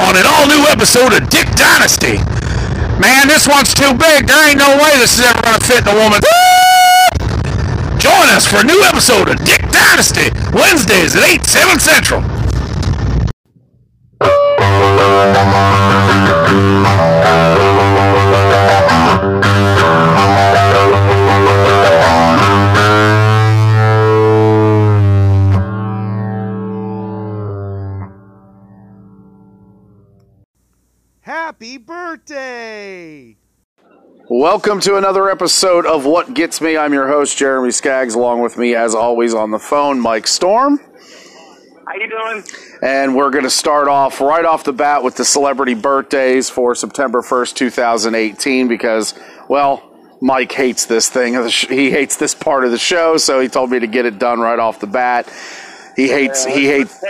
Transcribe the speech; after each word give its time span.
on 0.00 0.16
an 0.16 0.24
all 0.26 0.46
new 0.46 0.64
episode 0.68 1.12
of 1.12 1.28
Dick 1.30 1.48
Dynasty. 1.56 2.18
Man, 3.00 3.28
this 3.28 3.48
one's 3.48 3.72
too 3.72 3.92
big. 3.94 4.26
There 4.26 4.48
ain't 4.48 4.58
no 4.58 4.76
way 4.76 4.92
this 4.98 5.18
is 5.18 5.24
ever 5.24 5.40
going 5.42 5.58
to 5.58 5.64
fit 5.64 5.80
in 5.84 5.88
a 5.88 5.96
woman's. 5.96 6.24
Join 8.02 8.28
us 8.36 8.46
for 8.46 8.60
a 8.60 8.64
new 8.64 8.82
episode 8.84 9.28
of 9.28 9.36
Dick 9.44 9.62
Dynasty, 9.70 10.30
Wednesdays 10.52 11.16
at 11.16 11.24
8, 11.24 11.44
7 11.44 11.80
Central. 11.80 12.22
Welcome 34.28 34.80
to 34.80 34.96
another 34.96 35.30
episode 35.30 35.86
of 35.86 36.04
What 36.04 36.34
Gets 36.34 36.60
Me. 36.60 36.76
I'm 36.76 36.92
your 36.92 37.06
host, 37.06 37.38
Jeremy 37.38 37.70
Skaggs, 37.70 38.16
along 38.16 38.42
with 38.42 38.58
me, 38.58 38.74
as 38.74 38.92
always, 38.92 39.34
on 39.34 39.52
the 39.52 39.58
phone, 39.60 40.00
Mike 40.00 40.26
Storm. 40.26 40.80
How 41.86 41.94
you 41.94 42.10
doing? 42.10 42.42
And 42.82 43.14
we're 43.14 43.30
going 43.30 43.44
to 43.44 43.50
start 43.50 43.86
off 43.86 44.20
right 44.20 44.44
off 44.44 44.64
the 44.64 44.72
bat 44.72 45.04
with 45.04 45.14
the 45.14 45.24
celebrity 45.24 45.74
birthdays 45.74 46.50
for 46.50 46.74
September 46.74 47.22
1st, 47.22 47.54
2018, 47.54 48.66
because, 48.66 49.14
well, 49.48 49.88
Mike 50.20 50.50
hates 50.50 50.86
this 50.86 51.08
thing. 51.08 51.34
He 51.48 51.92
hates 51.92 52.16
this 52.16 52.34
part 52.34 52.64
of 52.64 52.72
the 52.72 52.78
show, 52.78 53.18
so 53.18 53.38
he 53.38 53.46
told 53.46 53.70
me 53.70 53.78
to 53.78 53.86
get 53.86 54.06
it 54.06 54.18
done 54.18 54.40
right 54.40 54.58
off 54.58 54.80
the 54.80 54.88
bat. 54.88 55.32
He 55.94 56.08
hates. 56.08 56.44
Uh, 56.44 56.50
he 56.50 56.66
hates. 56.66 57.00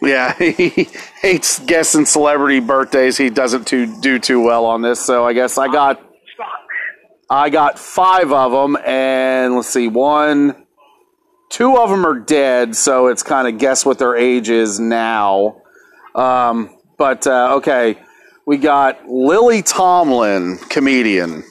Yeah, 0.00 0.32
he 0.38 0.88
hates 1.20 1.58
guessing 1.58 2.06
celebrity 2.06 2.60
birthdays. 2.60 3.16
He 3.18 3.30
doesn't 3.30 3.66
too, 3.66 4.00
do 4.00 4.20
too 4.20 4.40
well 4.40 4.64
on 4.64 4.80
this. 4.80 5.00
So 5.04 5.26
I 5.26 5.32
guess 5.32 5.58
I 5.58 5.66
got. 5.66 6.00
I 7.32 7.48
got 7.48 7.78
five 7.78 8.32
of 8.32 8.50
them, 8.50 8.76
and 8.84 9.54
let's 9.54 9.68
see, 9.68 9.86
one, 9.86 10.66
two 11.48 11.76
of 11.76 11.88
them 11.88 12.04
are 12.04 12.18
dead. 12.18 12.74
So 12.74 13.06
it's 13.06 13.22
kind 13.22 13.46
of 13.46 13.56
guess 13.56 13.86
what 13.86 14.00
their 14.00 14.16
age 14.16 14.50
is 14.50 14.80
now. 14.80 15.62
Um, 16.16 16.76
but 16.98 17.28
uh, 17.28 17.54
okay, 17.58 17.98
we 18.46 18.56
got 18.56 19.08
Lily 19.08 19.62
Tomlin, 19.62 20.58
comedian. 20.70 21.44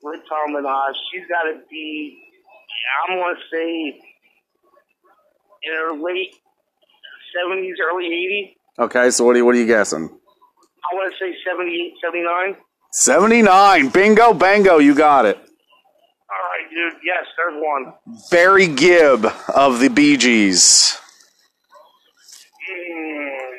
Lily 0.00 0.18
Tomlin, 0.28 0.64
uh, 0.64 0.92
she's 1.10 1.26
got 1.28 1.42
to 1.42 1.60
be, 1.68 2.18
I'm 3.08 3.18
going 3.18 3.34
to 3.34 3.40
say, 3.50 4.00
in 5.64 5.72
her 5.74 5.92
late 6.00 6.36
70s, 7.36 7.74
early 7.82 8.54
80s. 8.78 8.84
Okay, 8.84 9.10
so 9.10 9.24
what 9.24 9.34
are 9.34 9.38
you, 9.38 9.44
what 9.44 9.56
are 9.56 9.58
you 9.58 9.66
guessing? 9.66 10.04
I 10.04 10.94
want 10.94 11.12
to 11.12 11.24
say 11.24 11.34
78, 11.44 11.94
79. 12.00 12.56
Seventy 12.92 13.40
nine. 13.40 13.88
Bingo, 13.88 14.34
bango. 14.34 14.78
You 14.78 14.94
got 14.94 15.24
it. 15.24 15.36
All 15.38 15.42
right, 15.42 16.68
dude. 16.70 17.00
Yes, 17.04 17.24
there's 17.36 17.54
one. 17.56 17.94
Barry 18.30 18.66
Gibb 18.68 19.26
of 19.54 19.80
the 19.80 19.88
Bee 19.88 20.16
Gees. 20.18 20.98
Mm, 22.70 23.50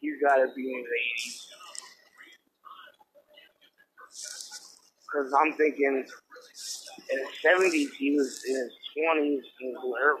he's 0.00 0.14
got 0.22 0.36
to 0.36 0.46
be 0.56 0.62
in 0.72 0.82
the 0.82 0.98
80s. 1.22 1.46
Because 5.04 5.32
I'm 5.38 5.52
thinking 5.52 6.04
in 7.10 7.18
his 7.18 7.28
70s, 7.44 7.90
he 7.98 8.16
was 8.16 8.42
in 8.48 8.54
his 8.54 8.72
20s, 8.96 9.42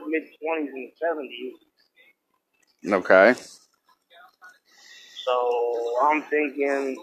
mid 0.08 0.22
20s 0.22 0.72
and 0.72 0.92
70s. 1.02 2.92
Okay. 2.92 3.34
So 5.24 5.34
I'm 6.02 6.22
thinking, 6.22 7.02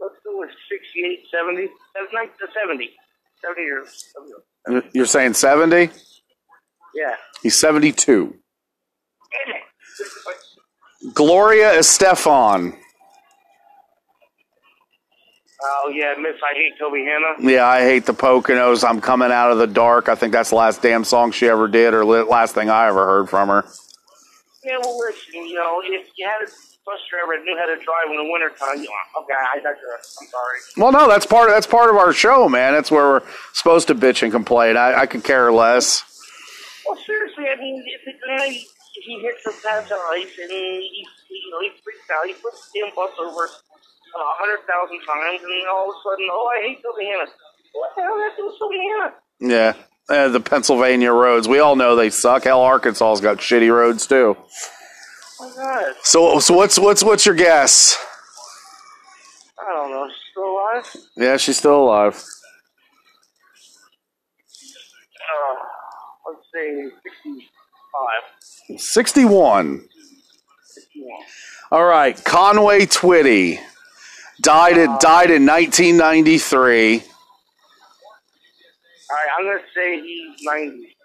let's 0.00 0.14
do 0.24 0.38
with 0.38 0.50
68, 0.70 1.24
70. 1.30 1.68
That's 1.94 2.12
not 2.12 2.28
the 2.38 2.48
70. 2.62 2.90
70 3.42 3.62
years. 3.62 4.12
You're 4.92 5.06
saying 5.06 5.34
70? 5.34 5.90
Yeah. 6.94 7.16
He's 7.42 7.56
72. 7.56 8.26
Damn 8.26 9.56
it. 9.56 9.62
Gloria 11.14 11.72
Estefan. 11.78 12.78
Oh, 15.66 15.92
yeah, 15.94 16.14
Miss 16.18 16.34
I 16.42 16.54
Hate 16.54 16.72
Tobyhanna. 16.80 17.50
Yeah, 17.50 17.66
I 17.66 17.80
hate 17.80 18.04
the 18.04 18.12
Poconos. 18.12 18.86
I'm 18.86 19.00
coming 19.00 19.30
out 19.30 19.50
of 19.50 19.58
the 19.58 19.66
dark. 19.66 20.08
I 20.10 20.14
think 20.14 20.32
that's 20.32 20.50
the 20.50 20.56
last 20.56 20.82
damn 20.82 21.04
song 21.04 21.32
she 21.32 21.48
ever 21.48 21.68
did, 21.68 21.94
or 21.94 22.04
last 22.04 22.54
thing 22.54 22.68
I 22.68 22.88
ever 22.88 23.06
heard 23.06 23.30
from 23.30 23.48
her. 23.48 23.64
Yeah, 24.62 24.78
well, 24.82 24.98
listen, 24.98 25.46
you 25.46 25.54
know, 25.54 25.80
if 25.84 26.08
you 26.16 26.26
had 26.26 26.48
a 26.84 26.90
bus 26.90 27.00
driver 27.10 27.42
knew 27.44 27.56
how 27.58 27.66
to 27.66 27.76
drive 27.76 28.10
in 28.10 28.16
the 28.16 28.30
wintertime, 28.30 28.78
you 28.78 28.88
know, 28.88 29.22
okay, 29.22 29.34
I 29.34 29.56
digress. 29.56 30.16
I'm 30.20 30.28
sorry. 30.28 30.58
Well, 30.76 30.92
no, 30.92 31.08
that's 31.08 31.26
part. 31.26 31.48
Of, 31.48 31.54
that's 31.54 31.66
part 31.66 31.90
of 31.90 31.96
our 31.96 32.12
show, 32.12 32.48
man. 32.48 32.72
That's 32.74 32.90
where 32.90 33.04
we're 33.04 33.22
supposed 33.52 33.88
to 33.88 33.94
bitch 33.94 34.22
and 34.22 34.32
complain. 34.32 34.76
I, 34.76 35.00
I 35.00 35.06
could 35.06 35.24
care 35.24 35.52
less. 35.52 36.04
Well, 36.86 36.98
seriously, 37.06 37.44
I 37.48 37.56
mean, 37.56 37.82
if 37.86 38.04
the 38.04 38.12
guy, 38.26 38.48
he 38.48 39.20
hits 39.20 39.46
a 39.46 39.66
patch 39.66 39.90
of 39.90 39.98
ice 40.12 40.32
and 40.40 40.50
he, 40.50 41.06
you 41.30 41.50
know, 41.50 41.60
he 41.60 41.70
freaks 41.82 42.08
out, 42.12 42.26
he 42.26 42.34
puts 42.34 42.70
the 42.72 42.80
damn 42.80 42.94
bus 42.94 43.10
over 43.18 43.44
a 43.44 44.18
hundred 44.38 44.60
thousand 44.68 45.00
times, 45.06 45.42
and 45.42 45.68
all 45.68 45.90
of 45.90 45.96
a 45.96 45.98
sudden, 46.04 46.28
oh, 46.30 46.52
I 46.56 46.68
hate 46.68 46.78
Tobyhanna. 46.82 47.26
What 47.72 47.90
the 47.96 48.02
hell 48.02 48.16
that 48.16 48.36
do 48.36 48.46
with 48.46 49.50
Yeah, 49.50 49.72
uh, 50.08 50.28
the 50.28 50.40
Pennsylvania 50.40 51.10
roads. 51.10 51.48
We 51.48 51.58
all 51.58 51.74
know 51.74 51.96
they 51.96 52.10
suck. 52.10 52.44
Hell, 52.44 52.60
Arkansas's 52.60 53.20
got 53.20 53.38
shitty 53.38 53.74
roads 53.74 54.06
too. 54.06 54.36
Oh. 55.40 55.92
So, 56.02 56.38
so 56.38 56.54
what's 56.54 56.78
what's 56.78 57.02
what's 57.02 57.26
your 57.26 57.34
guess? 57.34 57.96
I 59.58 59.64
don't 59.74 59.90
know. 59.90 60.06
She's 60.08 60.30
still 60.30 60.44
alive? 60.44 61.06
Yeah, 61.16 61.36
she's 61.36 61.56
still 61.58 61.80
alive. 61.82 62.14
Uh, 65.34 65.54
let's 66.28 66.46
say 66.54 66.90
65. 67.24 68.80
Sixty-one. 68.80 69.88
61. 70.66 71.10
All 71.72 71.84
right, 71.84 72.22
Conway 72.24 72.86
Twitty 72.86 73.58
died 74.40 74.78
at 74.78 75.00
died 75.00 75.30
in 75.30 75.46
1993. 75.46 77.02
All 79.10 79.16
right, 79.16 79.28
I'm 79.38 79.44
going 79.44 79.58
to 79.58 79.64
say 79.74 80.00
he's 80.00 80.46
90. 80.46 80.96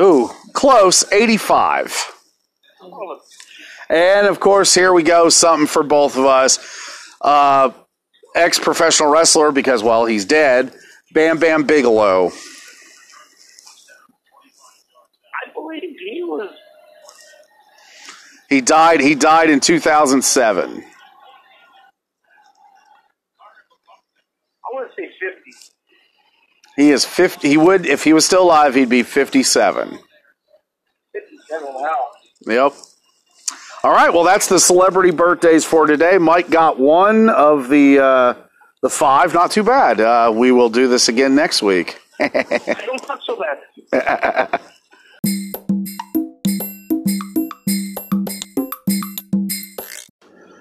Ooh, 0.00 0.30
close, 0.52 1.04
85. 1.12 2.12
Oh, 2.82 3.20
And 3.90 4.26
of 4.26 4.40
course, 4.40 4.74
here 4.74 4.92
we 4.92 5.02
go, 5.02 5.28
something 5.28 5.66
for 5.66 5.82
both 5.82 6.16
of 6.16 6.26
us. 6.26 6.58
Uh, 7.20 7.70
Ex 8.34 8.58
professional 8.58 9.10
wrestler, 9.10 9.50
because, 9.50 9.82
well, 9.82 10.04
he's 10.04 10.24
dead. 10.24 10.72
Bam 11.12 11.38
Bam 11.38 11.64
Bigelow. 11.64 12.28
I 12.28 12.30
believe 15.54 15.82
he 15.82 16.20
was. 16.22 16.50
He 18.48 18.60
died. 18.60 19.00
He 19.00 19.14
died 19.14 19.50
in 19.50 19.60
2007. 19.60 20.70
I 20.70 20.74
want 24.72 24.90
to 24.90 25.02
say 25.02 25.08
50. 25.08 25.50
He 26.76 26.90
is 26.90 27.04
50. 27.04 27.48
He 27.48 27.56
would, 27.56 27.86
if 27.86 28.04
he 28.04 28.12
was 28.12 28.24
still 28.26 28.44
alive, 28.44 28.74
he'd 28.74 28.88
be 28.88 29.02
57. 29.02 29.88
57, 29.88 30.00
wow. 31.74 31.96
Yep. 32.46 32.72
All 33.84 33.92
right. 33.92 34.12
Well, 34.12 34.24
that's 34.24 34.48
the 34.48 34.58
celebrity 34.58 35.12
birthdays 35.12 35.64
for 35.64 35.86
today. 35.86 36.18
Mike 36.18 36.50
got 36.50 36.80
one 36.80 37.28
of 37.28 37.68
the 37.68 38.00
uh, 38.00 38.34
the 38.82 38.90
five. 38.90 39.32
Not 39.32 39.52
too 39.52 39.62
bad. 39.62 40.00
Uh, 40.00 40.32
we 40.34 40.50
will 40.50 40.68
do 40.68 40.88
this 40.88 41.08
again 41.08 41.36
next 41.36 41.62
week. 41.62 42.00
I 42.18 42.28
don't 42.86 43.02
talk 43.04 43.20
so 43.24 43.38
bad. 43.92 44.60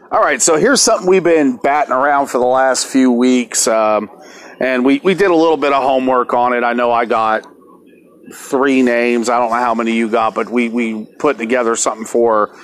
All 0.09 0.21
right, 0.21 0.41
so 0.41 0.55
here's 0.57 0.81
something 0.81 1.09
we've 1.09 1.23
been 1.23 1.57
batting 1.57 1.93
around 1.93 2.27
for 2.27 2.37
the 2.37 2.45
last 2.45 2.87
few 2.87 3.11
weeks, 3.11 3.67
um, 3.67 4.09
and 4.59 4.85
we, 4.85 4.99
we 5.03 5.15
did 5.15 5.29
a 5.29 5.35
little 5.35 5.57
bit 5.57 5.73
of 5.73 5.83
homework 5.83 6.33
on 6.33 6.53
it. 6.53 6.63
I 6.63 6.73
know 6.73 6.91
I 6.91 7.05
got 7.05 7.45
three 8.33 8.83
names. 8.83 9.27
I 9.27 9.37
don't 9.37 9.49
know 9.49 9.57
how 9.57 9.75
many 9.75 9.93
you 9.93 10.09
got, 10.09 10.33
but 10.33 10.49
we, 10.49 10.69
we 10.69 11.05
put 11.19 11.37
together 11.37 11.75
something 11.75 12.05
for 12.05 12.55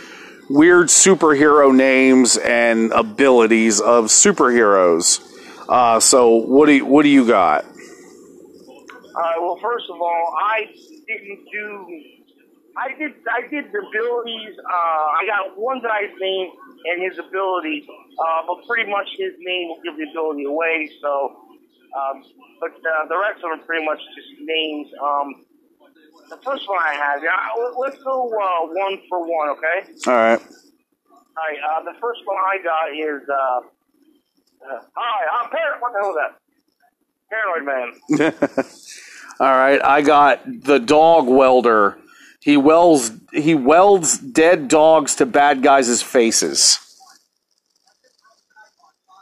weird 0.53 0.87
superhero 0.87 1.75
names 1.75 2.37
and 2.37 2.91
abilities 2.91 3.81
of 3.81 4.05
superheroes. 4.05 5.19
Uh, 5.67 5.99
so 5.99 6.35
what 6.35 6.67
do 6.67 6.73
you, 6.73 6.85
what 6.85 7.01
do 7.01 7.09
you 7.09 7.25
got? 7.25 7.65
Right. 9.15 9.37
Well, 9.39 9.57
first 9.61 9.85
of 9.89 9.99
all, 9.99 10.35
I 10.39 10.69
didn't 11.07 11.45
do. 11.51 12.03
I 12.77 12.89
did. 12.97 13.13
I 13.29 13.47
did 13.49 13.71
the 13.71 13.79
abilities. 13.79 14.57
Uh, 14.59 14.71
I 14.71 15.25
got 15.27 15.57
one 15.57 15.81
guy's 15.81 16.13
name 16.19 16.51
and 16.85 17.03
his 17.03 17.17
ability, 17.19 17.87
uh, 17.89 18.41
but 18.47 18.65
pretty 18.67 18.89
much 18.89 19.07
his 19.17 19.33
name 19.39 19.69
will 19.69 19.81
give 19.83 19.97
the 19.97 20.09
ability 20.09 20.45
away. 20.45 20.89
So, 21.01 21.37
um, 21.97 22.23
but 22.59 22.71
uh, 22.71 23.07
the 23.07 23.17
rest 23.17 23.43
of 23.43 23.57
them 23.57 23.65
pretty 23.65 23.85
much 23.85 23.99
just 24.15 24.41
names. 24.41 24.87
Um, 25.01 25.42
the 26.35 26.41
first 26.43 26.67
one 26.67 26.79
I 26.79 26.93
have, 26.93 27.23
yeah, 27.23 27.31
let's 27.77 28.01
go 28.03 28.27
uh, 28.27 28.67
one 28.67 28.99
for 29.09 29.19
one, 29.21 29.49
okay? 29.49 29.93
All 30.07 30.13
right. 30.13 30.39
All 30.39 31.43
right, 31.49 31.57
uh, 31.67 31.83
the 31.83 31.99
first 31.99 32.21
one 32.25 32.37
I 32.37 32.57
got 32.63 32.93
is, 32.93 33.27
uh, 33.29 33.61
uh, 34.71 34.81
hi, 34.95 35.43
I'm 35.43 35.49
Parrot. 35.49 35.81
What 35.81 35.93
the 35.93 35.99
hell 35.99 36.11
is 36.11 36.17
that? 36.21 36.39
Paranoid 37.29 37.65
Man. 37.65 38.65
All 39.39 39.57
right, 39.57 39.83
I 39.83 40.01
got 40.01 40.41
the 40.45 40.79
dog 40.79 41.27
welder. 41.27 41.97
He 42.39 42.57
welds 42.57 43.11
he 43.31 43.55
welds 43.55 44.17
dead 44.19 44.67
dogs 44.67 45.15
to 45.15 45.25
bad 45.25 45.63
guys' 45.63 46.03
faces. 46.03 46.79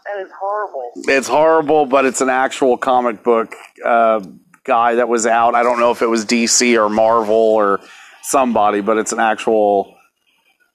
That 0.06 0.26
is 0.26 0.32
horrible. 0.38 0.92
It's 1.08 1.28
horrible, 1.28 1.86
but 1.86 2.06
it's 2.06 2.20
an 2.20 2.30
actual 2.30 2.78
comic 2.78 3.24
book 3.24 3.56
uh, 3.86 4.22
guy 4.64 4.96
that 4.96 5.08
was 5.08 5.26
out. 5.26 5.56
I 5.56 5.64
don't 5.64 5.80
know 5.80 5.92
if 5.92 6.02
it 6.02 6.08
was 6.08 6.26
DC 6.26 6.78
or 6.78 6.90
Marvel 6.90 7.36
or 7.36 7.80
somebody, 8.24 8.82
but 8.82 8.98
it's 8.98 9.12
an 9.12 9.20
actual 9.20 9.96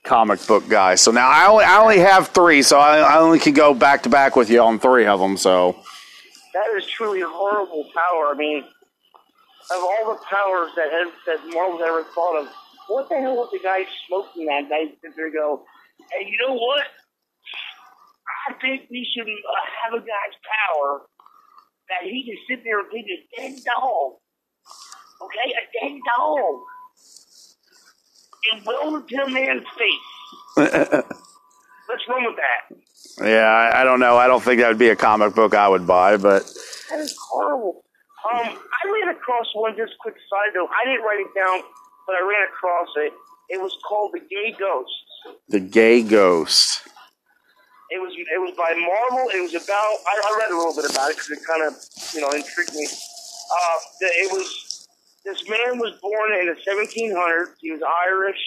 comic 0.05 0.45
book 0.47 0.69
guy. 0.69 0.95
So 0.95 1.11
now 1.11 1.29
I 1.29 1.47
only 1.47 1.65
I 1.65 1.79
only 1.81 1.99
have 1.99 2.29
three, 2.29 2.63
so 2.63 2.79
I, 2.79 2.99
I 2.99 3.19
only 3.19 3.39
can 3.39 3.55
go 3.55 3.75
back 3.75 4.03
to 4.05 4.09
back 4.09 4.37
with 4.37 4.51
you 4.51 4.63
on 4.63 4.79
three 4.79 5.07
of 5.07 5.21
them. 5.21 5.37
So 5.37 5.77
That 6.55 6.67
is 6.77 6.87
truly 6.87 7.21
horrible 7.23 7.85
power. 7.95 8.33
I 8.33 8.35
mean, 8.37 8.65
of 9.71 9.79
all 9.83 10.15
the 10.15 10.21
powers 10.25 10.71
that 10.77 10.89
has, 10.93 11.13
that 11.27 11.55
Marvel's 11.55 11.83
ever 11.83 12.05
thought 12.15 12.41
of, 12.41 12.49
what 12.89 13.09
the 13.09 13.17
hell 13.17 13.37
was 13.37 13.51
the 13.53 13.59
guy 13.63 13.81
smoking 14.07 14.47
that 14.47 14.69
night 14.69 14.97
sit 15.03 15.13
they 15.17 15.31
go, 15.31 15.65
hey, 16.13 16.27
you 16.27 16.37
know 16.47 16.55
what? 16.55 16.87
I 18.49 18.53
think 18.61 18.89
we 18.91 19.07
should 19.13 19.27
uh, 19.27 19.67
have 19.83 19.95
a 19.95 19.99
guy's 19.99 20.37
power 20.71 21.03
that 21.89 22.03
he 22.09 22.25
can 22.25 22.37
sit 22.49 22.65
there 22.65 22.81
and 22.81 22.89
take 22.93 23.07
a 23.07 23.19
dead 23.41 23.65
dog, 23.65 24.15
okay, 25.23 25.53
a 25.53 25.65
dead 25.89 25.99
dog, 26.17 26.61
and 28.53 28.65
weld 28.67 29.03
it 29.03 29.09
to 29.17 29.23
a 29.25 29.29
man's 29.31 29.65
face. 29.79 30.57
What's 31.87 32.03
wrong 32.09 32.25
with 32.27 32.37
that. 32.37 33.27
yeah, 33.29 33.47
I, 33.47 33.81
I 33.83 33.85
don't 33.85 34.01
know. 34.01 34.17
I 34.17 34.27
don't 34.27 34.43
think 34.43 34.61
that 34.61 34.69
would 34.69 34.79
be 34.79 34.89
a 34.89 34.97
comic 34.97 35.35
book 35.35 35.55
I 35.55 35.69
would 35.69 35.87
buy, 35.87 36.17
but 36.17 36.43
That 36.91 36.99
is 37.01 37.17
horrible. 37.31 37.85
Um, 38.33 38.41
I 38.49 38.91
ran 38.91 39.15
across 39.15 39.47
one. 39.55 39.77
Just 39.77 39.93
quick 40.01 40.15
side 40.29 40.51
note. 40.55 40.69
I 40.75 40.85
didn't 40.85 41.03
write 41.05 41.21
it 41.21 41.33
down, 41.39 41.61
but 42.07 42.17
I 42.17 42.21
ran 42.29 42.49
across 42.49 42.89
it. 42.97 43.13
It 43.51 43.61
was 43.63 43.77
called 43.89 44.11
The 44.15 44.19
Gay 44.21 44.57
Ghost. 44.59 44.91
the 45.49 45.61
gay 45.61 46.03
ghost. 46.03 46.81
It 47.91 48.03
was 48.03 48.13
it 48.19 48.41
was 48.43 48.55
by 48.59 48.75
Marvel. 48.75 49.31
It 49.31 49.41
was 49.41 49.55
about. 49.55 49.95
I, 50.07 50.15
I 50.19 50.31
read 50.43 50.51
a 50.51 50.59
little 50.59 50.75
bit 50.75 50.91
about 50.91 51.11
it 51.11 51.17
because 51.17 51.31
it 51.31 51.43
kind 51.47 51.63
of 51.63 51.75
you 52.15 52.21
know 52.21 52.31
intrigued 52.35 52.75
me. 52.75 52.87
Uh, 52.87 53.79
it 54.01 54.33
was 54.33 54.89
this 55.25 55.43
man 55.49 55.79
was 55.79 55.95
born 56.03 56.35
in 56.35 56.47
the 56.47 56.59
1700s. 56.67 57.55
He 57.61 57.71
was 57.71 57.83
Irish. 57.83 58.43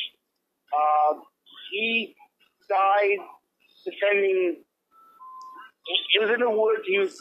Uh, 0.71 1.19
he 1.71 2.15
died 2.67 3.19
defending. 3.85 4.63
It 6.15 6.19
was 6.21 6.31
in 6.31 6.39
the 6.39 6.49
woods. 6.49 6.83
He 6.87 6.99
was 6.99 7.15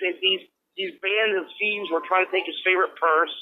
these 0.00 0.46
these 0.76 0.92
bands 1.02 1.34
of 1.38 1.46
thieves 1.58 1.90
were 1.90 2.02
trying 2.06 2.26
to 2.26 2.32
take 2.32 2.46
his 2.46 2.60
favorite 2.64 2.94
purse, 3.00 3.34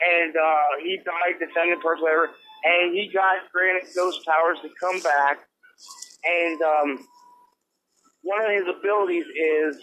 and 0.00 0.32
uh, 0.36 0.80
he 0.82 0.96
died 1.04 1.36
defending 1.40 1.76
the 1.76 1.82
purse, 1.82 2.00
whatever. 2.00 2.30
And 2.64 2.94
he 2.96 3.10
got 3.12 3.44
granted 3.52 3.92
ghost 3.94 4.24
powers 4.24 4.56
to 4.62 4.70
come 4.80 5.00
back. 5.00 5.44
And 6.26 6.62
um, 6.62 7.06
one 8.22 8.44
of 8.44 8.50
his 8.50 8.64
abilities 8.78 9.26
is 9.26 9.76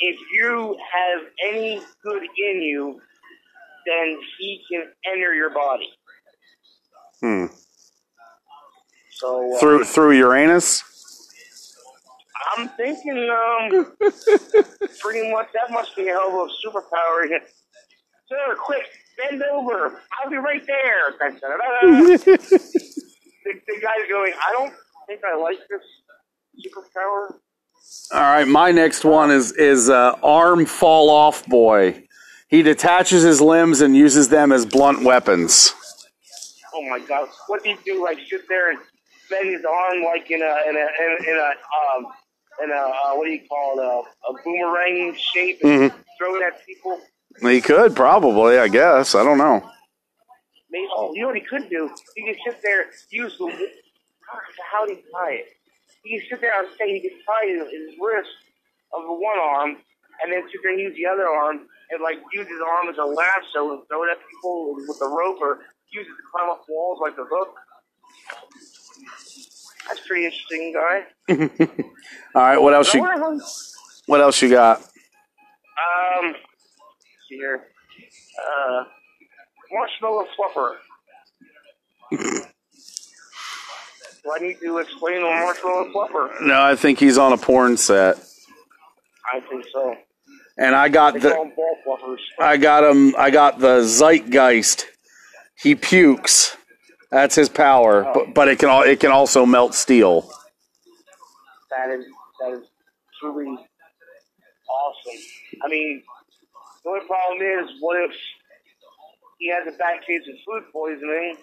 if 0.00 0.16
you 0.32 0.76
have 0.92 1.22
any 1.50 1.80
good 2.02 2.22
in 2.22 2.62
you, 2.62 3.00
then 3.86 4.18
he 4.38 4.62
can 4.70 4.84
enter 5.06 5.34
your 5.34 5.50
body. 5.50 5.90
Hmm. 7.20 7.46
So 9.10 9.54
uh, 9.54 9.60
Through 9.60 9.84
through 9.84 10.12
Uranus. 10.12 10.82
I'm 12.56 12.68
thinking, 12.70 13.30
um, 13.30 13.96
pretty 15.00 15.30
much 15.32 15.48
that 15.54 15.70
must 15.70 15.96
be 15.96 16.08
a 16.08 16.12
hell 16.12 16.28
of 16.28 16.48
a 16.48 16.68
superpower. 16.68 17.26
Sir, 18.28 18.56
quick, 18.58 18.84
bend 19.18 19.42
over. 19.42 20.00
I'll 20.12 20.30
be 20.30 20.36
right 20.36 20.64
there. 20.66 21.14
The, 23.44 23.52
the 23.66 23.80
guy's 23.80 24.08
going, 24.08 24.32
I 24.40 24.52
don't 24.52 24.72
think 25.06 25.20
I 25.24 25.36
like 25.36 25.58
this 25.68 25.82
superpower. 26.64 27.36
All 28.12 28.20
right, 28.20 28.48
my 28.48 28.70
next 28.70 29.04
one 29.04 29.30
is 29.30 29.52
is 29.52 29.90
uh, 29.90 30.16
arm 30.22 30.64
fall 30.66 31.10
off 31.10 31.44
boy. 31.46 32.06
He 32.48 32.62
detaches 32.62 33.22
his 33.22 33.40
limbs 33.40 33.80
and 33.80 33.96
uses 33.96 34.28
them 34.28 34.52
as 34.52 34.64
blunt 34.64 35.02
weapons. 35.02 35.74
Oh 36.74 36.82
my 36.88 36.98
god, 37.00 37.28
what 37.46 37.62
do 37.62 37.70
you 37.70 37.78
do? 37.84 38.02
Like 38.02 38.18
sit 38.28 38.48
there 38.48 38.70
and 38.70 38.78
bend 39.28 39.48
his 39.50 39.64
arm 39.64 40.02
like 40.02 40.30
in 40.30 40.42
a 40.42 40.68
in 40.68 40.76
a 40.76 40.86
in, 41.02 41.28
in 41.28 41.36
a 41.36 41.50
um 41.96 42.06
in 42.62 42.70
a 42.70 42.74
uh, 42.74 43.14
what 43.14 43.24
do 43.26 43.30
you 43.32 43.46
call 43.48 43.78
it 43.78 43.82
a, 43.84 44.30
a 44.30 44.42
boomerang 44.44 45.14
shape 45.16 45.60
and 45.62 45.92
throw 46.18 46.36
it 46.36 46.42
at 46.42 46.64
people? 46.64 47.00
He 47.42 47.60
could 47.60 47.96
probably, 47.96 48.58
I 48.58 48.68
guess. 48.68 49.14
I 49.14 49.24
don't 49.24 49.38
know. 49.38 49.68
Maybe, 50.74 50.88
oh, 50.90 51.14
you 51.14 51.22
know 51.22 51.28
what 51.28 51.36
he 51.36 51.46
could 51.46 51.70
do? 51.70 51.88
He 52.16 52.26
could 52.26 52.36
sit 52.44 52.58
there, 52.60 52.86
use 53.10 53.38
the 53.38 53.46
how 54.72 54.84
do 54.84 54.92
you 54.92 54.98
tie 55.14 55.38
it? 55.38 55.46
He 56.02 56.18
could 56.18 56.28
sit 56.28 56.40
there 56.40 56.50
and 56.58 56.68
say 56.76 56.98
he 56.98 57.00
could 57.00 57.16
tie 57.24 57.46
his, 57.46 57.94
wrist 58.02 58.34
of 58.92 59.02
one 59.06 59.38
arm, 59.38 59.76
and 60.18 60.32
then 60.32 60.42
sit 60.50 60.58
there 60.64 60.72
and 60.72 60.80
use 60.80 60.96
the 60.96 61.06
other 61.06 61.28
arm 61.28 61.68
and 61.90 62.02
like 62.02 62.18
use 62.32 62.48
his 62.48 62.58
arm 62.58 62.88
as 62.88 62.98
a 62.98 63.04
lasso 63.04 63.70
and 63.70 63.86
throw 63.86 64.02
it 64.02 64.10
at 64.10 64.18
people 64.18 64.74
with 64.74 64.98
the 64.98 65.06
rope 65.06 65.38
or 65.40 65.60
use 65.92 66.06
it 66.06 66.10
to 66.10 66.26
climb 66.34 66.50
up 66.50 66.64
walls 66.68 66.98
like 67.00 67.14
the 67.14 67.24
hook. 67.30 67.54
That's 69.86 70.00
pretty 70.08 70.24
interesting, 70.24 70.74
guy. 70.74 71.06
All 72.34 72.42
right, 72.42 72.58
what 72.58 72.74
else 72.74 72.92
you 72.92 73.00
what 74.06 74.20
else 74.20 74.42
you 74.42 74.50
got? 74.50 74.80
Um, 74.82 76.34
here. 77.28 77.68
Uh, 78.42 78.84
marshmallow 79.74 80.26
fluffer. 80.38 80.74
Do 84.22 84.32
I 84.34 84.38
need 84.38 84.58
to 84.60 84.78
explain 84.78 85.16
the 85.16 85.28
marshmallow 85.28 85.92
fluffer? 85.92 86.40
No, 86.42 86.62
I 86.62 86.76
think 86.76 86.98
he's 86.98 87.18
on 87.18 87.32
a 87.32 87.36
porn 87.36 87.76
set. 87.76 88.16
I 89.32 89.40
think 89.40 89.64
so. 89.72 89.96
And 90.56 90.74
I 90.74 90.88
got 90.88 91.14
They 91.14 91.20
the 91.20 91.52
ball 91.56 91.76
fluffers. 91.86 92.20
I 92.38 92.56
got 92.56 92.84
him 92.84 93.14
I 93.18 93.30
got 93.30 93.58
the 93.58 93.82
zeitgeist. 93.82 94.86
He 95.60 95.74
pukes. 95.74 96.56
That's 97.10 97.34
his 97.34 97.48
power, 97.48 98.04
oh. 98.06 98.12
but, 98.12 98.34
but 98.34 98.48
it 98.48 98.58
can 98.58 98.68
al- 98.68 98.82
it 98.82 99.00
can 99.00 99.10
also 99.10 99.46
melt 99.46 99.74
steel. 99.74 100.30
That 101.70 101.90
is 101.90 102.04
that 102.40 102.52
is 102.52 102.66
truly 103.20 103.46
awesome. 103.46 105.20
I 105.64 105.68
mean, 105.68 106.02
the 106.84 106.90
only 106.90 107.06
problem 107.06 107.40
is, 107.40 107.70
what 107.80 108.02
if 108.02 108.12
he 109.44 109.50
has 109.50 109.68
a 109.68 109.76
bad 109.76 110.00
case 110.06 110.22
of 110.24 110.36
food 110.40 110.64
poisoning, 110.72 111.36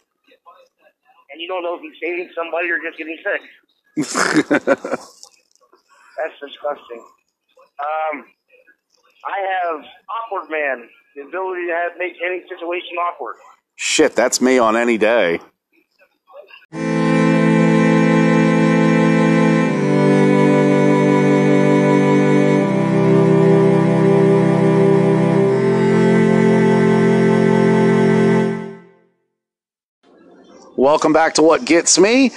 and 1.30 1.38
you 1.40 1.48
don't 1.48 1.62
know 1.62 1.76
if 1.76 1.82
he's 1.82 1.94
saving 2.02 2.32
somebody 2.34 2.68
or 2.72 2.80
just 2.82 2.98
getting 2.98 3.18
sick? 3.22 3.42
That's 6.18 6.34
disgusting. 6.42 7.06
Um, 7.78 8.26
I 9.24 9.38
have 9.54 9.86
awkward 10.10 10.50
man, 10.50 10.90
the 11.16 11.22
ability 11.22 11.68
to 11.68 11.74
have, 11.74 11.92
make 12.00 12.14
any 12.26 12.42
situation 12.50 12.98
awkward. 12.98 13.36
Shit, 13.76 14.16
that's 14.16 14.42
me 14.42 14.58
on 14.58 14.76
any 14.76 14.98
day. 14.98 15.40
Welcome 30.82 31.14
back 31.14 31.36
to 31.36 31.44
What 31.44 31.64
Gets 31.64 32.00
Me. 32.00 32.32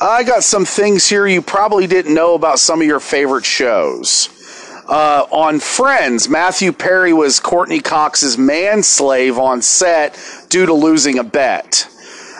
I 0.00 0.22
got 0.22 0.44
some 0.44 0.64
things 0.64 1.08
here 1.08 1.26
you 1.26 1.42
probably 1.42 1.88
didn't 1.88 2.14
know 2.14 2.36
about 2.36 2.60
some 2.60 2.80
of 2.80 2.86
your 2.86 3.00
favorite 3.00 3.44
shows. 3.44 4.28
Uh, 4.88 5.26
on 5.32 5.58
Friends, 5.58 6.28
Matthew 6.28 6.70
Perry 6.70 7.12
was 7.12 7.40
Courteney 7.40 7.80
Cox's 7.80 8.36
manslave 8.36 9.36
on 9.36 9.62
set 9.62 10.16
due 10.48 10.64
to 10.64 10.74
losing 10.74 11.18
a 11.18 11.24
bet. 11.24 11.88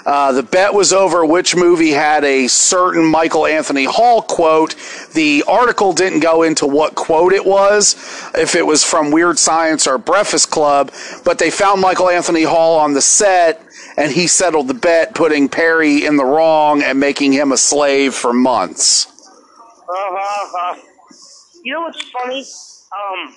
Uh, 0.06 0.30
the 0.30 0.44
bet 0.44 0.72
was 0.72 0.92
over 0.92 1.26
which 1.26 1.56
movie 1.56 1.90
had 1.90 2.22
a 2.22 2.46
certain 2.46 3.04
Michael 3.04 3.44
Anthony 3.44 3.84
Hall 3.84 4.22
quote. 4.22 4.76
The 5.12 5.42
article 5.48 5.92
didn't 5.92 6.20
go 6.20 6.44
into 6.44 6.68
what 6.68 6.94
quote 6.94 7.32
it 7.32 7.44
was, 7.44 7.94
if 8.36 8.54
it 8.54 8.64
was 8.64 8.84
from 8.84 9.10
Weird 9.10 9.40
Science 9.40 9.88
or 9.88 9.98
Breakfast 9.98 10.52
Club, 10.52 10.92
but 11.24 11.40
they 11.40 11.50
found 11.50 11.80
Michael 11.80 12.10
Anthony 12.10 12.44
Hall 12.44 12.78
on 12.78 12.94
the 12.94 13.02
set 13.02 13.67
and 13.98 14.12
he 14.12 14.28
settled 14.28 14.68
the 14.68 14.74
bet, 14.74 15.12
putting 15.16 15.48
Perry 15.48 16.06
in 16.06 16.16
the 16.16 16.24
wrong 16.24 16.82
and 16.82 17.00
making 17.00 17.32
him 17.32 17.50
a 17.50 17.56
slave 17.56 18.14
for 18.14 18.32
months. 18.32 19.06
Uh-huh. 19.88 20.80
You 21.64 21.74
know 21.74 21.80
what's 21.80 22.00
funny? 22.10 22.46
Um, 22.94 23.34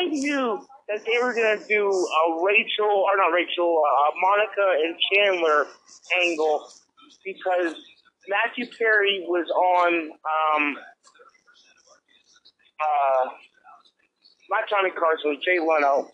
I 0.00 0.06
knew 0.06 0.66
that 0.88 1.04
they 1.04 1.18
were 1.22 1.34
gonna 1.34 1.60
do 1.68 1.86
a 1.86 2.44
Rachel 2.44 2.86
or 2.86 3.16
not 3.18 3.28
Rachel, 3.28 3.82
uh, 3.84 4.10
Monica 4.20 4.82
and 4.82 4.96
Chandler 5.12 5.66
angle 6.22 6.66
because 7.22 7.74
Matthew 8.28 8.66
Perry 8.78 9.22
was 9.28 9.46
on 9.50 10.10
um, 10.56 10.76
uh, 12.80 13.30
not 14.48 14.68
Johnny 14.70 14.90
Carson, 14.90 15.38
Jay 15.44 15.58
Leno, 15.58 16.08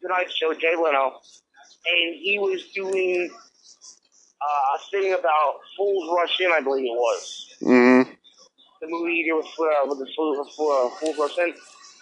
Tonight 0.00 0.30
Show, 0.32 0.54
Jay 0.54 0.74
Leno, 0.74 1.20
and 1.86 2.14
he 2.14 2.38
was 2.38 2.66
doing 2.74 3.30
uh, 3.30 4.76
a 4.76 4.78
thing 4.90 5.14
about 5.14 5.54
Fools 5.76 6.10
Rush 6.16 6.40
In, 6.40 6.52
I 6.52 6.60
believe 6.60 6.86
it 6.86 6.98
was. 6.98 7.56
Mm-hmm. 7.62 8.10
The 8.80 8.88
movie 8.88 9.14
he 9.14 9.24
did 9.24 9.34
with, 9.34 9.46
uh, 9.46 9.86
with 9.86 9.98
the 9.98 10.08
Fools, 10.16 10.48
uh, 10.48 10.90
Fools 11.00 11.18
Rush 11.18 11.38
In. 11.38 11.54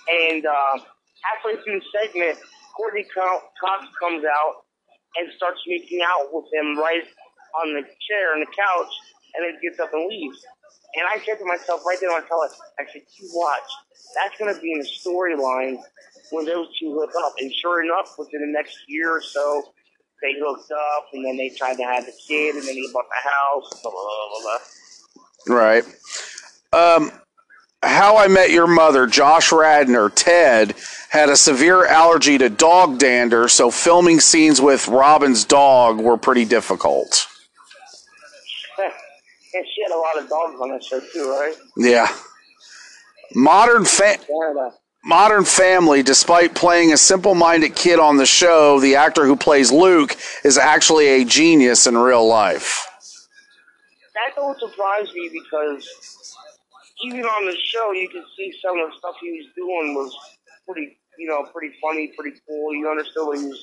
And 0.09 0.45
uh, 0.47 0.79
halfway 1.23 1.63
through 1.63 1.81
the 1.81 1.87
segment, 1.93 2.39
Courteney 2.77 3.07
Co- 3.15 3.45
Cox 3.61 3.87
comes 4.01 4.25
out 4.25 4.65
and 5.17 5.31
starts 5.37 5.61
making 5.67 6.01
out 6.03 6.33
with 6.33 6.47
him 6.53 6.79
right 6.79 7.05
on 7.63 7.73
the 7.75 7.83
chair 7.83 8.35
on 8.35 8.41
the 8.41 8.51
couch, 8.51 8.93
and 9.35 9.47
then 9.47 9.55
gets 9.63 9.79
up 9.79 9.91
and 9.93 10.09
leaves. 10.09 10.45
And 10.97 11.07
I 11.07 11.23
said 11.25 11.39
to 11.39 11.45
myself 11.45 11.83
right 11.87 11.99
there 12.01 12.11
on 12.11 12.27
television, 12.27 12.59
I 12.79 12.85
said, 12.93 13.03
you 13.19 13.31
watch. 13.33 13.71
That's 14.15 14.35
going 14.39 14.53
to 14.53 14.61
be 14.61 14.73
in 14.73 14.79
the 14.79 14.91
storyline 14.91 15.79
when 16.35 16.45
those 16.45 16.67
two 16.79 16.93
hook 16.99 17.11
up. 17.25 17.35
And 17.39 17.53
sure 17.55 17.83
enough, 17.83 18.15
within 18.19 18.41
the 18.41 18.53
next 18.53 18.77
year 18.89 19.17
or 19.17 19.23
so, 19.23 19.63
they 20.23 20.33
hooked 20.39 20.71
up, 20.71 21.07
and 21.13 21.25
then 21.25 21.37
they 21.37 21.51
tried 21.51 21.77
to 21.77 21.85
have 21.85 22.07
the 22.07 22.13
kid, 22.27 22.55
and 22.57 22.65
then 22.67 22.75
he 22.75 22.89
bought 22.93 23.05
the 23.09 23.29
house, 23.29 23.83
blah, 23.83 23.93
blah, 23.93 24.59
blah. 25.47 25.57
Right. 25.57 25.85
Um, 26.73 27.13
How 27.83 28.17
I 28.17 28.29
Met 28.29 28.51
Your 28.51 28.67
Mother, 28.67 29.07
Josh 29.07 29.53
Radnor, 29.53 30.09
Ted, 30.09 30.75
had 31.11 31.29
a 31.29 31.37
severe 31.37 31.85
allergy 31.85 32.39
to 32.39 32.49
dog 32.49 32.99
dander, 32.99 33.49
so 33.49 33.71
filming 33.71 34.19
scenes 34.19 34.61
with 34.61 34.89
Robin's 34.89 35.45
dog 35.45 36.01
were 36.01 36.17
pretty 36.17 36.47
difficult. 36.47 37.27
and 38.79 39.65
she 39.75 39.83
had 39.87 39.95
a 39.95 39.99
lot 39.99 40.19
of 40.19 40.29
dogs 40.29 40.61
on 40.61 40.71
that 40.71 40.83
show, 40.83 41.01
too, 41.13 41.31
right? 41.31 41.55
Yeah. 41.77 42.09
Modern 43.35 43.85
fa- 43.85 44.19
Canada. 44.27 44.73
Modern 45.05 45.45
Family, 45.45 46.03
despite 46.03 46.55
playing 46.55 46.95
a 46.95 46.97
simple 46.97 47.35
minded 47.35 47.77
kid 47.77 47.99
on 47.99 48.17
the 48.17 48.25
show, 48.25 48.81
the 48.81 48.97
actor 48.97 49.27
who 49.27 49.37
plays 49.37 49.71
Luke 49.71 50.17
is 50.45 50.57
actually 50.57 51.09
a 51.09 51.25
genius 51.27 51.87
in 51.87 51.97
real 51.97 52.27
life. 52.27 52.89
That 54.15 54.35
don't 54.35 54.59
surprise 54.59 55.13
me 55.15 55.29
because 55.31 55.87
even 57.05 57.25
on 57.27 57.45
the 57.45 57.55
show, 57.67 57.93
you 57.93 58.09
can 58.09 58.25
see 58.35 58.51
some 58.65 58.81
of 58.81 58.91
the 58.91 58.97
stuff 58.97 59.17
he 59.21 59.31
was 59.31 59.47
doing 59.55 59.95
was 59.95 60.17
pretty, 60.67 60.97
you 61.19 61.29
know, 61.29 61.45
pretty 61.53 61.75
funny, 61.83 62.11
pretty 62.17 62.39
cool. 62.49 62.75
You 62.75 62.89
understood 62.89 63.27
what 63.27 63.39
he 63.39 63.45
was. 63.45 63.63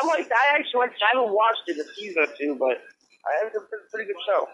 I 0.00 0.06
liked. 0.06 0.30
I 0.30 0.56
actually. 0.56 0.86
I 0.86 1.16
haven't 1.16 1.34
watched 1.34 1.66
it 1.66 1.76
a 1.78 1.84
season 1.94 2.22
or 2.22 2.28
two, 2.38 2.54
but 2.54 2.78
I 3.26 3.44
was 3.44 3.52
a 3.56 3.90
pretty 3.90 4.06
good 4.06 4.22
show. 4.24 4.46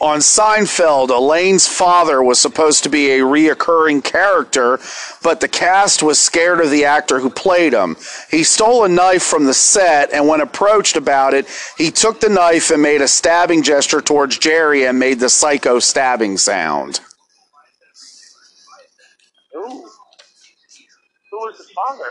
On 0.00 0.20
Seinfeld, 0.20 1.10
Elaine's 1.10 1.68
father 1.68 2.22
was 2.22 2.38
supposed 2.38 2.84
to 2.84 2.88
be 2.88 3.10
a 3.10 3.18
reoccurring 3.18 4.02
character, 4.02 4.80
but 5.22 5.40
the 5.40 5.48
cast 5.48 6.02
was 6.02 6.18
scared 6.18 6.58
of 6.60 6.70
the 6.70 6.86
actor 6.86 7.20
who 7.20 7.28
played 7.28 7.74
him. 7.74 7.96
He 8.30 8.42
stole 8.42 8.84
a 8.84 8.88
knife 8.88 9.22
from 9.22 9.44
the 9.44 9.52
set, 9.52 10.10
and 10.10 10.26
when 10.26 10.40
approached 10.40 10.96
about 10.96 11.34
it, 11.34 11.46
he 11.76 11.90
took 11.90 12.18
the 12.20 12.30
knife 12.30 12.70
and 12.70 12.80
made 12.80 13.02
a 13.02 13.08
stabbing 13.08 13.62
gesture 13.62 14.00
towards 14.00 14.38
Jerry 14.38 14.86
and 14.86 14.98
made 14.98 15.20
the 15.20 15.28
psycho 15.28 15.78
stabbing 15.78 16.38
sound. 16.38 17.00
Ooh, 19.54 19.86
who 21.30 21.38
was 21.40 21.58
the 21.58 21.74
father? 21.74 22.10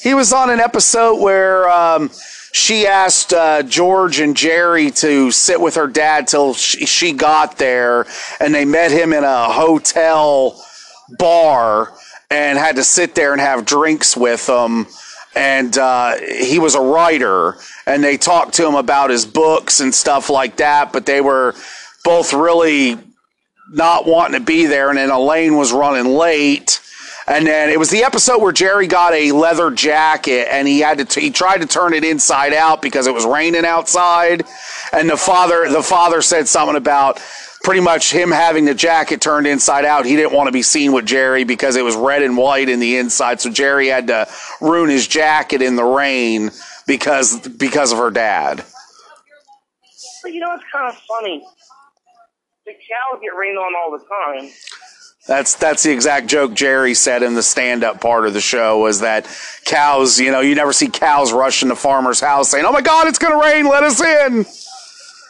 He 0.00 0.14
was 0.14 0.32
on 0.32 0.50
an 0.50 0.60
episode 0.60 1.16
where 1.16 1.68
um, 1.68 2.10
she 2.52 2.86
asked 2.86 3.32
uh, 3.32 3.62
George 3.62 4.20
and 4.20 4.36
Jerry 4.36 4.90
to 4.92 5.30
sit 5.30 5.60
with 5.60 5.74
her 5.74 5.86
dad 5.86 6.28
till 6.28 6.54
she, 6.54 6.86
she 6.86 7.12
got 7.12 7.58
there, 7.58 8.06
and 8.40 8.54
they 8.54 8.64
met 8.64 8.90
him 8.90 9.12
in 9.12 9.24
a 9.24 9.44
hotel 9.50 10.62
bar 11.18 11.92
and 12.30 12.58
had 12.58 12.76
to 12.76 12.84
sit 12.84 13.14
there 13.14 13.32
and 13.32 13.40
have 13.40 13.64
drinks 13.64 14.16
with 14.16 14.48
him. 14.48 14.86
And 15.34 15.76
uh, 15.76 16.16
he 16.18 16.58
was 16.58 16.74
a 16.74 16.80
writer, 16.80 17.56
and 17.86 18.02
they 18.02 18.16
talked 18.16 18.54
to 18.54 18.66
him 18.66 18.74
about 18.74 19.10
his 19.10 19.24
books 19.24 19.80
and 19.80 19.94
stuff 19.94 20.30
like 20.30 20.56
that. 20.56 20.92
But 20.92 21.06
they 21.06 21.20
were 21.20 21.54
both 22.04 22.32
really 22.32 22.98
not 23.70 24.06
wanting 24.06 24.40
to 24.40 24.44
be 24.44 24.66
there, 24.66 24.88
and 24.88 24.98
then 24.98 25.10
Elaine 25.10 25.56
was 25.56 25.72
running 25.72 26.12
late. 26.12 26.80
And 27.28 27.46
then 27.46 27.68
it 27.68 27.78
was 27.78 27.90
the 27.90 28.04
episode 28.04 28.40
where 28.40 28.52
Jerry 28.52 28.86
got 28.86 29.12
a 29.12 29.32
leather 29.32 29.70
jacket 29.70 30.48
and 30.50 30.66
he 30.66 30.80
had 30.80 30.98
to 30.98 31.04
t- 31.04 31.20
he 31.20 31.30
tried 31.30 31.60
to 31.60 31.66
turn 31.66 31.92
it 31.92 32.02
inside 32.02 32.54
out 32.54 32.80
because 32.80 33.06
it 33.06 33.12
was 33.12 33.26
raining 33.26 33.66
outside. 33.66 34.44
And 34.92 35.10
the 35.10 35.16
father 35.16 35.68
the 35.70 35.82
father 35.82 36.22
said 36.22 36.48
something 36.48 36.76
about 36.76 37.20
pretty 37.62 37.80
much 37.82 38.10
him 38.10 38.30
having 38.30 38.64
the 38.64 38.74
jacket 38.74 39.20
turned 39.20 39.46
inside 39.46 39.84
out. 39.84 40.06
He 40.06 40.16
didn't 40.16 40.32
want 40.32 40.48
to 40.48 40.52
be 40.52 40.62
seen 40.62 40.92
with 40.92 41.04
Jerry 41.04 41.44
because 41.44 41.76
it 41.76 41.84
was 41.84 41.96
red 41.96 42.22
and 42.22 42.34
white 42.34 42.70
in 42.70 42.80
the 42.80 42.96
inside. 42.96 43.42
So 43.42 43.50
Jerry 43.50 43.88
had 43.88 44.06
to 44.06 44.26
ruin 44.62 44.88
his 44.88 45.06
jacket 45.06 45.60
in 45.60 45.76
the 45.76 45.84
rain 45.84 46.50
because 46.86 47.46
because 47.46 47.92
of 47.92 47.98
her 47.98 48.10
dad. 48.10 48.64
But 50.22 50.32
you 50.32 50.40
know 50.40 50.48
what's 50.48 50.64
kind 50.72 50.88
of 50.88 50.98
funny? 51.06 51.44
The 52.64 52.72
cows 52.72 53.20
get 53.20 53.36
rained 53.36 53.58
on 53.58 53.72
all 53.76 53.90
the 53.90 54.04
time. 54.04 54.50
That's 55.28 55.56
that's 55.56 55.82
the 55.82 55.92
exact 55.92 56.26
joke 56.26 56.54
Jerry 56.54 56.94
said 56.94 57.22
in 57.22 57.34
the 57.34 57.42
stand-up 57.42 58.00
part 58.00 58.26
of 58.26 58.32
the 58.32 58.40
show 58.40 58.78
was 58.78 59.00
that 59.00 59.28
cows, 59.66 60.18
you 60.18 60.32
know, 60.32 60.40
you 60.40 60.54
never 60.54 60.72
see 60.72 60.88
cows 60.88 61.34
rush 61.34 61.62
into 61.62 61.76
farmer's 61.76 62.18
house 62.18 62.48
saying, 62.50 62.64
"Oh 62.64 62.72
my 62.72 62.80
God, 62.80 63.06
it's 63.08 63.18
going 63.18 63.38
to 63.38 63.46
rain, 63.46 63.68
let 63.68 63.84
us 63.84 64.00
in." 64.00 64.46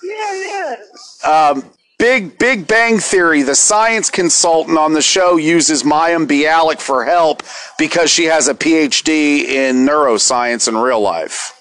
Yeah, 0.04 0.76
yeah. 1.24 1.50
Um, 1.50 1.64
Big 1.98 2.38
Big 2.38 2.68
Bang 2.68 3.00
Theory, 3.00 3.42
the 3.42 3.56
science 3.56 4.08
consultant 4.08 4.78
on 4.78 4.92
the 4.92 5.02
show 5.02 5.36
uses 5.36 5.82
Mayim 5.82 6.28
Bialik 6.28 6.78
for 6.78 7.04
help 7.04 7.42
because 7.76 8.08
she 8.08 8.26
has 8.26 8.46
a 8.46 8.54
PhD 8.54 9.42
in 9.46 9.84
neuroscience 9.84 10.68
in 10.68 10.76
real 10.76 11.00
life. 11.00 11.60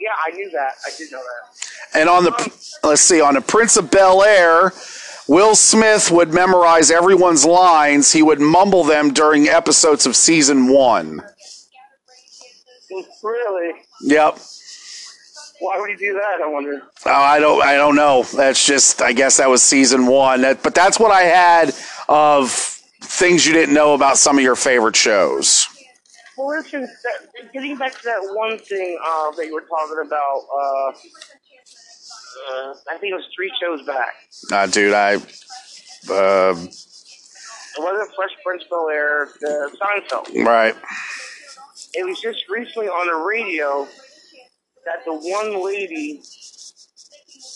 Yeah, 0.00 0.08
I 0.26 0.30
knew 0.34 0.50
that. 0.52 0.72
I 0.86 0.90
did 0.96 1.12
know 1.12 1.18
that. 1.18 2.00
And 2.00 2.08
on 2.08 2.24
the 2.24 2.52
let's 2.82 3.02
see, 3.02 3.20
on 3.20 3.34
the 3.34 3.42
Prince 3.42 3.76
of 3.76 3.90
Bel 3.90 4.22
Air, 4.22 4.72
Will 5.28 5.54
Smith 5.54 6.10
would 6.10 6.32
memorize 6.32 6.90
everyone's 6.90 7.44
lines. 7.44 8.12
He 8.12 8.22
would 8.22 8.40
mumble 8.40 8.82
them 8.82 9.12
during 9.12 9.46
episodes 9.46 10.06
of 10.06 10.16
season 10.16 10.68
one. 10.68 11.22
Really? 13.22 13.74
Yep. 14.02 14.38
Why 15.60 15.80
would 15.80 15.90
he 15.90 15.96
do 15.96 16.14
that? 16.14 16.40
I 16.42 16.48
wonder. 16.48 16.82
Oh, 17.04 17.10
I 17.10 17.40
don't. 17.40 17.62
I 17.62 17.74
don't 17.74 17.96
know. 17.96 18.22
That's 18.22 18.64
just. 18.64 19.02
I 19.02 19.12
guess 19.12 19.36
that 19.36 19.50
was 19.50 19.62
season 19.62 20.06
one. 20.06 20.42
That, 20.42 20.62
but 20.62 20.74
that's 20.74 20.98
what 20.98 21.10
I 21.10 21.22
had 21.22 21.74
of 22.08 22.50
things 23.02 23.46
you 23.46 23.52
didn't 23.52 23.74
know 23.74 23.94
about 23.94 24.16
some 24.16 24.38
of 24.38 24.44
your 24.44 24.56
favorite 24.56 24.96
shows. 24.96 25.66
Well, 26.38 26.48
listen, 26.56 26.82
that, 26.82 27.52
getting 27.52 27.76
back 27.76 27.92
to 27.98 28.04
that 28.04 28.20
one 28.34 28.58
thing 28.58 28.96
uh, 29.04 29.32
that 29.32 29.46
you 29.46 29.54
were 29.54 29.62
talking 29.62 30.06
about, 30.06 30.42
uh, 30.56 30.92
uh, 32.52 32.74
I 32.90 32.96
think 32.98 33.12
it 33.12 33.16
was 33.16 33.28
three 33.34 33.52
shows 33.60 33.84
back. 33.86 34.12
Uh, 34.52 34.66
dude, 34.66 34.92
I. 34.94 35.14
Uh, 36.10 36.54
It 36.56 37.82
wasn't 37.84 38.10
Fresh 38.16 38.32
Prince 38.44 38.64
Bel 38.70 38.88
Air, 38.90 39.28
the 39.40 39.70
Seinfeld. 39.80 40.44
right. 40.44 40.74
It 41.94 42.04
was 42.06 42.20
just 42.20 42.38
recently 42.48 42.88
on 42.88 43.06
the 43.06 43.14
radio 43.24 43.86
that 44.84 45.04
the 45.04 45.12
one 45.14 45.64
lady 45.64 46.20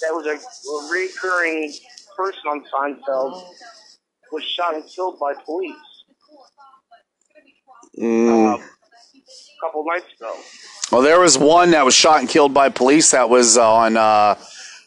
that 0.03 0.13
was 0.13 0.27
a, 0.27 0.37
a 0.37 0.91
recurring 0.93 1.73
person 2.17 2.41
on 2.49 2.65
Seinfeld 2.73 3.45
was 4.33 4.43
shot 4.45 4.75
and 4.75 4.85
killed 4.89 5.19
by 5.19 5.35
police 5.45 5.75
Mm. 7.99 8.55
uh, 8.55 8.57
a 8.57 9.61
couple 9.61 9.85
nights 9.85 10.07
ago. 10.19 10.35
Well, 10.91 11.03
there 11.03 11.21
was 11.21 11.37
one 11.37 11.73
that 11.73 11.85
was 11.85 11.95
shot 11.95 12.21
and 12.21 12.29
killed 12.29 12.55
by 12.55 12.69
police. 12.71 13.11
That 13.11 13.29
was 13.29 13.59
on 13.59 13.97
uh, 13.99 14.37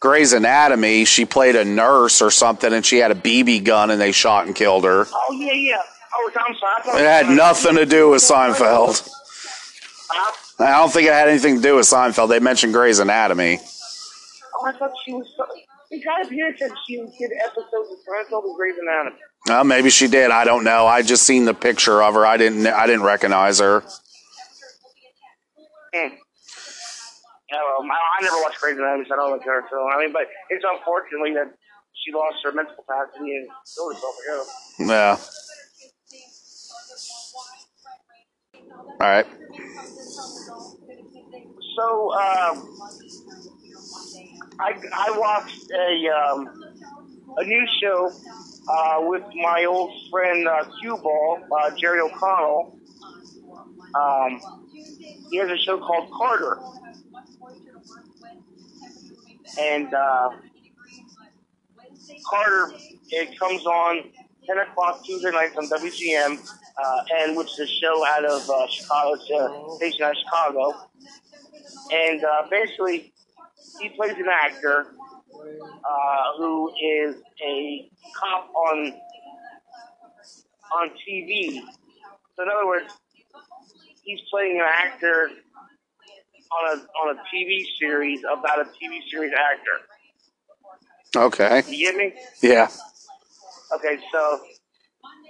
Grey's 0.05 0.33
Anatomy. 0.33 1.03
She 1.03 1.25
played 1.25 1.55
a 1.55 1.65
nurse 1.65 2.21
or 2.21 2.29
something, 2.29 2.71
and 2.71 2.85
she 2.85 2.97
had 2.97 3.09
a 3.09 3.15
BB 3.15 3.63
gun, 3.63 3.89
and 3.89 3.99
they 3.99 4.11
shot 4.11 4.45
and 4.45 4.55
killed 4.55 4.83
her. 4.83 5.07
Oh, 5.11 5.31
yeah, 5.33 5.51
yeah. 5.53 5.81
Oh, 6.13 6.31
I'm 6.35 6.55
sorry. 6.55 6.99
I 6.99 7.01
It 7.01 7.25
had 7.25 7.35
nothing 7.35 7.75
to 7.77 7.87
do 7.87 8.11
with 8.11 8.21
Seinfeld. 8.21 9.09
Huh? 10.07 10.63
I 10.63 10.77
don't 10.77 10.93
think 10.93 11.07
it 11.07 11.13
had 11.13 11.27
anything 11.27 11.55
to 11.55 11.61
do 11.61 11.77
with 11.77 11.87
Seinfeld. 11.87 12.29
They 12.29 12.39
mentioned 12.39 12.71
Grey's 12.71 12.99
Anatomy. 12.99 13.57
Oh, 13.57 14.67
I 14.67 14.73
thought 14.73 14.91
she 15.03 15.11
was. 15.11 15.27
So, 15.35 15.43
it 15.89 16.05
kind 16.05 16.21
of 16.23 16.27
appeared 16.27 16.55
that 16.59 16.69
she 16.87 16.97
did 16.97 17.31
episodes 17.43 17.89
of 17.91 17.97
Seinfeld 18.07 18.43
and 18.43 18.55
Grey's 18.55 18.75
Anatomy. 18.79 19.17
Uh, 19.49 19.63
maybe 19.63 19.89
she 19.89 20.07
did. 20.07 20.29
I 20.29 20.45
don't 20.45 20.63
know. 20.63 20.85
I 20.85 21.01
just 21.01 21.23
seen 21.23 21.45
the 21.45 21.55
picture 21.55 22.03
of 22.03 22.13
her. 22.13 22.27
I 22.27 22.37
didn't. 22.37 22.67
I 22.67 22.85
didn't 22.85 23.03
recognize 23.03 23.57
her. 23.57 23.83
Hmm. 25.95 26.13
Yeah, 27.51 27.61
well, 27.61 27.87
I, 27.91 28.19
I 28.19 28.23
never 28.23 28.37
watched 28.41 28.59
Grey's 28.59 28.77
Anatomy, 28.77 29.05
so 29.07 29.13
I 29.13 29.17
don't 29.17 29.31
like 29.31 29.45
her. 29.45 29.63
So 29.69 29.87
I 29.89 29.99
mean, 29.99 30.11
but 30.11 30.23
it's 30.49 30.65
unfortunately 30.67 31.33
that 31.35 31.53
she 31.93 32.11
lost 32.13 32.37
her 32.43 32.51
mental 32.51 32.75
capacity 32.75 33.35
and 33.37 33.47
killed 33.75 33.93
herself. 33.95 34.15
Yeah. 34.79 34.85
Yeah. 34.87 35.17
All 39.01 39.09
right. 39.09 39.27
So, 41.75 42.11
um, 42.13 42.77
I, 44.59 44.73
I 44.93 45.17
watched 45.17 45.69
a 45.71 46.07
um, 46.09 46.49
a 47.37 47.43
new 47.43 47.65
show 47.81 48.11
uh, 48.69 48.97
with 49.01 49.23
my 49.35 49.65
old 49.67 49.91
friend 50.09 50.47
uh, 50.47 50.63
Cue 50.79 50.97
Ball, 50.97 51.43
uh, 51.61 51.71
Jerry 51.77 51.99
O'Connell. 51.99 52.79
Um, 53.93 54.41
he 55.29 55.37
has 55.37 55.49
a 55.49 55.57
show 55.57 55.77
called 55.77 56.09
Carter, 56.11 56.57
and 59.59 59.93
uh, 59.93 60.29
Carter 62.29 62.73
it 63.09 63.39
comes 63.39 63.65
on 63.65 64.11
10 64.47 64.57
o'clock 64.59 65.03
Tuesday 65.05 65.31
nights 65.31 65.55
on 65.57 65.67
WGN, 65.67 66.37
uh, 66.83 67.03
and 67.19 67.35
which 67.35 67.51
is 67.53 67.59
a 67.59 67.67
show 67.67 68.05
out 68.05 68.25
of 68.25 68.49
uh, 68.49 68.67
Chicago, 68.67 69.13
a 69.13 69.75
station 69.77 70.03
out 70.03 70.11
of 70.11 70.17
Chicago. 70.17 70.73
And 71.91 72.23
uh, 72.23 72.47
basically, 72.49 73.13
he 73.81 73.89
plays 73.89 74.15
an 74.17 74.27
actor 74.29 74.87
uh, 75.33 76.37
who 76.37 76.69
is 76.69 77.15
a 77.45 77.89
cop 78.15 78.49
on 78.53 78.93
on 80.73 80.89
TV. 81.07 81.61
So 82.35 82.43
in 82.43 82.49
other 82.49 82.67
words, 82.67 82.91
he's 84.03 84.19
playing 84.31 84.59
an 84.59 84.67
actor 84.67 85.29
on 86.55 86.77
a 86.77 86.81
on 86.99 87.15
a 87.15 87.19
TV 87.33 87.63
series 87.79 88.21
about 88.31 88.59
a 88.59 88.65
TV 88.65 88.99
series 89.09 89.33
actor. 89.33 89.85
Okay. 91.15 91.63
You 91.67 91.91
get 91.91 91.95
me? 91.95 92.13
Yeah. 92.41 92.67
Okay, 93.73 93.97
so 94.11 94.39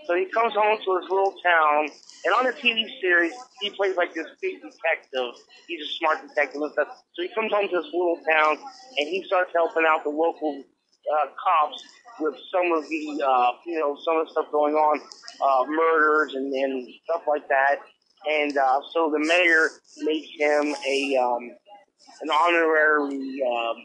so 0.08 0.15
he 0.15 0.25
comes 0.25 0.53
home 0.53 0.77
to 0.77 1.00
his 1.01 1.10
little 1.10 1.34
town, 1.41 1.89
and 2.25 2.34
on 2.36 2.46
the 2.46 2.53
TV 2.53 2.86
series, 3.01 3.34
he 3.62 3.70
plays 3.72 3.96
like 3.96 4.13
this 4.13 4.27
big 4.41 4.62
detective. 4.62 5.34
He's 5.67 5.82
a 5.82 5.89
smart 5.98 6.22
detective 6.27 6.62
and 6.62 6.72
stuff. 6.74 6.89
So 7.13 7.24
he 7.24 7.29
comes 7.34 7.51
home 7.51 7.67
to 7.70 7.75
this 7.75 7.89
little 7.94 8.20
town, 8.29 8.58
and 8.98 9.08
he 9.08 9.24
starts 9.25 9.51
helping 9.55 9.84
out 9.88 10.03
the 10.03 10.12
local 10.12 10.62
uh, 10.62 11.27
cops 11.38 11.84
with 12.20 12.36
some 12.51 12.72
of 12.72 12.88
the, 12.88 13.24
uh, 13.25 13.51
you 13.65 13.79
know, 13.79 13.98
some 14.05 14.17
of 14.17 14.27
the 14.27 14.32
stuff 14.32 14.51
going 14.51 14.75
on, 14.75 15.00
uh, 15.41 15.65
murders 15.70 16.34
and, 16.36 16.53
and 16.53 16.88
stuff 17.03 17.24
like 17.27 17.48
that. 17.50 17.77
And 18.29 18.58
uh, 18.58 18.82
so 18.91 19.12
the 19.12 19.20
mayor 19.20 19.70
makes 20.00 20.29
him 20.38 20.75
a 20.88 21.17
um, 21.17 21.51
an 22.22 22.29
honorary 22.32 23.41
um, 23.44 23.75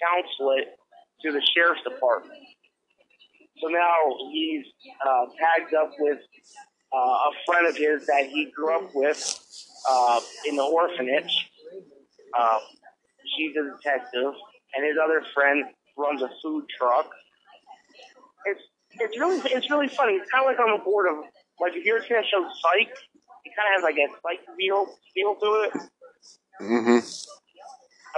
counselate 0.00 0.68
to 1.22 1.32
the 1.32 1.42
sheriff's 1.54 1.82
department. 1.82 2.40
So 3.62 3.68
now 3.68 3.96
he's 4.32 4.64
uh, 5.06 5.26
tagged 5.38 5.74
up 5.74 5.92
with 5.98 6.18
uh, 6.92 6.96
a 6.96 7.30
friend 7.46 7.66
of 7.66 7.76
his 7.76 8.06
that 8.06 8.26
he 8.26 8.50
grew 8.54 8.74
up 8.74 8.90
with 8.94 9.20
uh, 9.88 10.20
in 10.48 10.56
the 10.56 10.62
orphanage. 10.62 11.50
Uh, 12.38 12.58
she's 13.36 13.52
a 13.56 13.76
detective, 13.76 14.32
and 14.74 14.86
his 14.86 14.96
other 15.02 15.22
friend 15.34 15.64
runs 15.98 16.22
a 16.22 16.30
food 16.42 16.64
truck. 16.78 17.10
It's 18.46 18.62
it's 18.92 19.18
really 19.18 19.40
it's 19.44 19.70
really 19.70 19.88
funny. 19.88 20.14
It's 20.14 20.30
kind 20.30 20.44
of 20.44 20.50
like 20.50 20.58
on 20.58 20.78
the 20.78 20.84
board 20.84 21.06
of 21.10 21.24
like 21.60 21.76
if 21.76 21.84
you're 21.84 22.00
that 22.00 22.24
show 22.30 22.48
Psych, 22.62 22.96
it 23.50 23.56
kind 23.56 23.66
of 23.68 23.74
has 23.74 23.82
like 23.82 23.98
a 23.98 24.06
Psych 24.22 24.56
feel 24.56 24.86
feel 25.14 25.34
to 25.34 25.46
it. 25.66 25.72
Mm-hmm. 26.62 26.98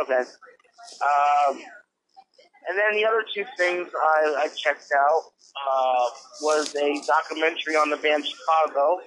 Okay. 0.03 0.23
Um, 1.01 1.63
and 2.69 2.79
then 2.79 2.93
the 2.95 3.05
other 3.05 3.25
two 3.35 3.45
things 3.57 3.89
I, 3.95 4.45
I 4.45 4.49
checked 4.49 4.89
out 4.97 5.23
uh, 5.57 6.05
was 6.43 6.75
a 6.75 7.01
documentary 7.07 7.75
on 7.75 7.91
the 7.91 7.97
band 7.97 8.25
Chicago, 8.27 8.99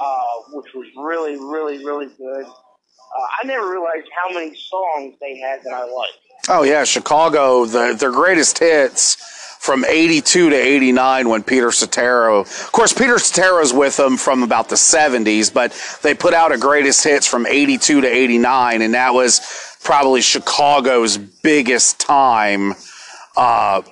uh, 0.00 0.52
which 0.52 0.72
was 0.74 0.86
really, 0.96 1.36
really, 1.36 1.84
really 1.84 2.06
good. 2.06 2.44
Uh, 2.46 3.26
I 3.42 3.46
never 3.46 3.70
realized 3.70 4.08
how 4.14 4.34
many 4.34 4.54
songs 4.56 5.14
they 5.20 5.38
had 5.38 5.60
that 5.64 5.72
I 5.72 5.84
liked. 5.84 6.18
Oh 6.48 6.62
yeah, 6.62 6.84
Chicago. 6.84 7.64
The 7.64 7.94
their 7.98 8.12
greatest 8.12 8.58
hits 8.58 9.16
from 9.58 9.84
'82 9.84 10.50
to 10.50 10.56
'89 10.56 11.28
when 11.28 11.42
Peter 11.42 11.72
Cetera. 11.72 12.40
Of 12.40 12.72
course, 12.72 12.92
Peter 12.92 13.18
Cetera's 13.18 13.72
with 13.72 13.96
them 13.96 14.16
from 14.16 14.42
about 14.42 14.68
the 14.68 14.76
'70s, 14.76 15.52
but 15.52 15.72
they 16.02 16.14
put 16.14 16.34
out 16.34 16.52
a 16.52 16.58
greatest 16.58 17.04
hits 17.04 17.26
from 17.26 17.46
'82 17.46 18.00
to 18.00 18.06
'89, 18.08 18.82
and 18.82 18.94
that 18.94 19.14
was 19.14 19.40
probably 19.82 20.20
Chicago's 20.20 21.18
biggest 21.18 22.00
time. 22.00 22.74
Uh, 23.36 23.82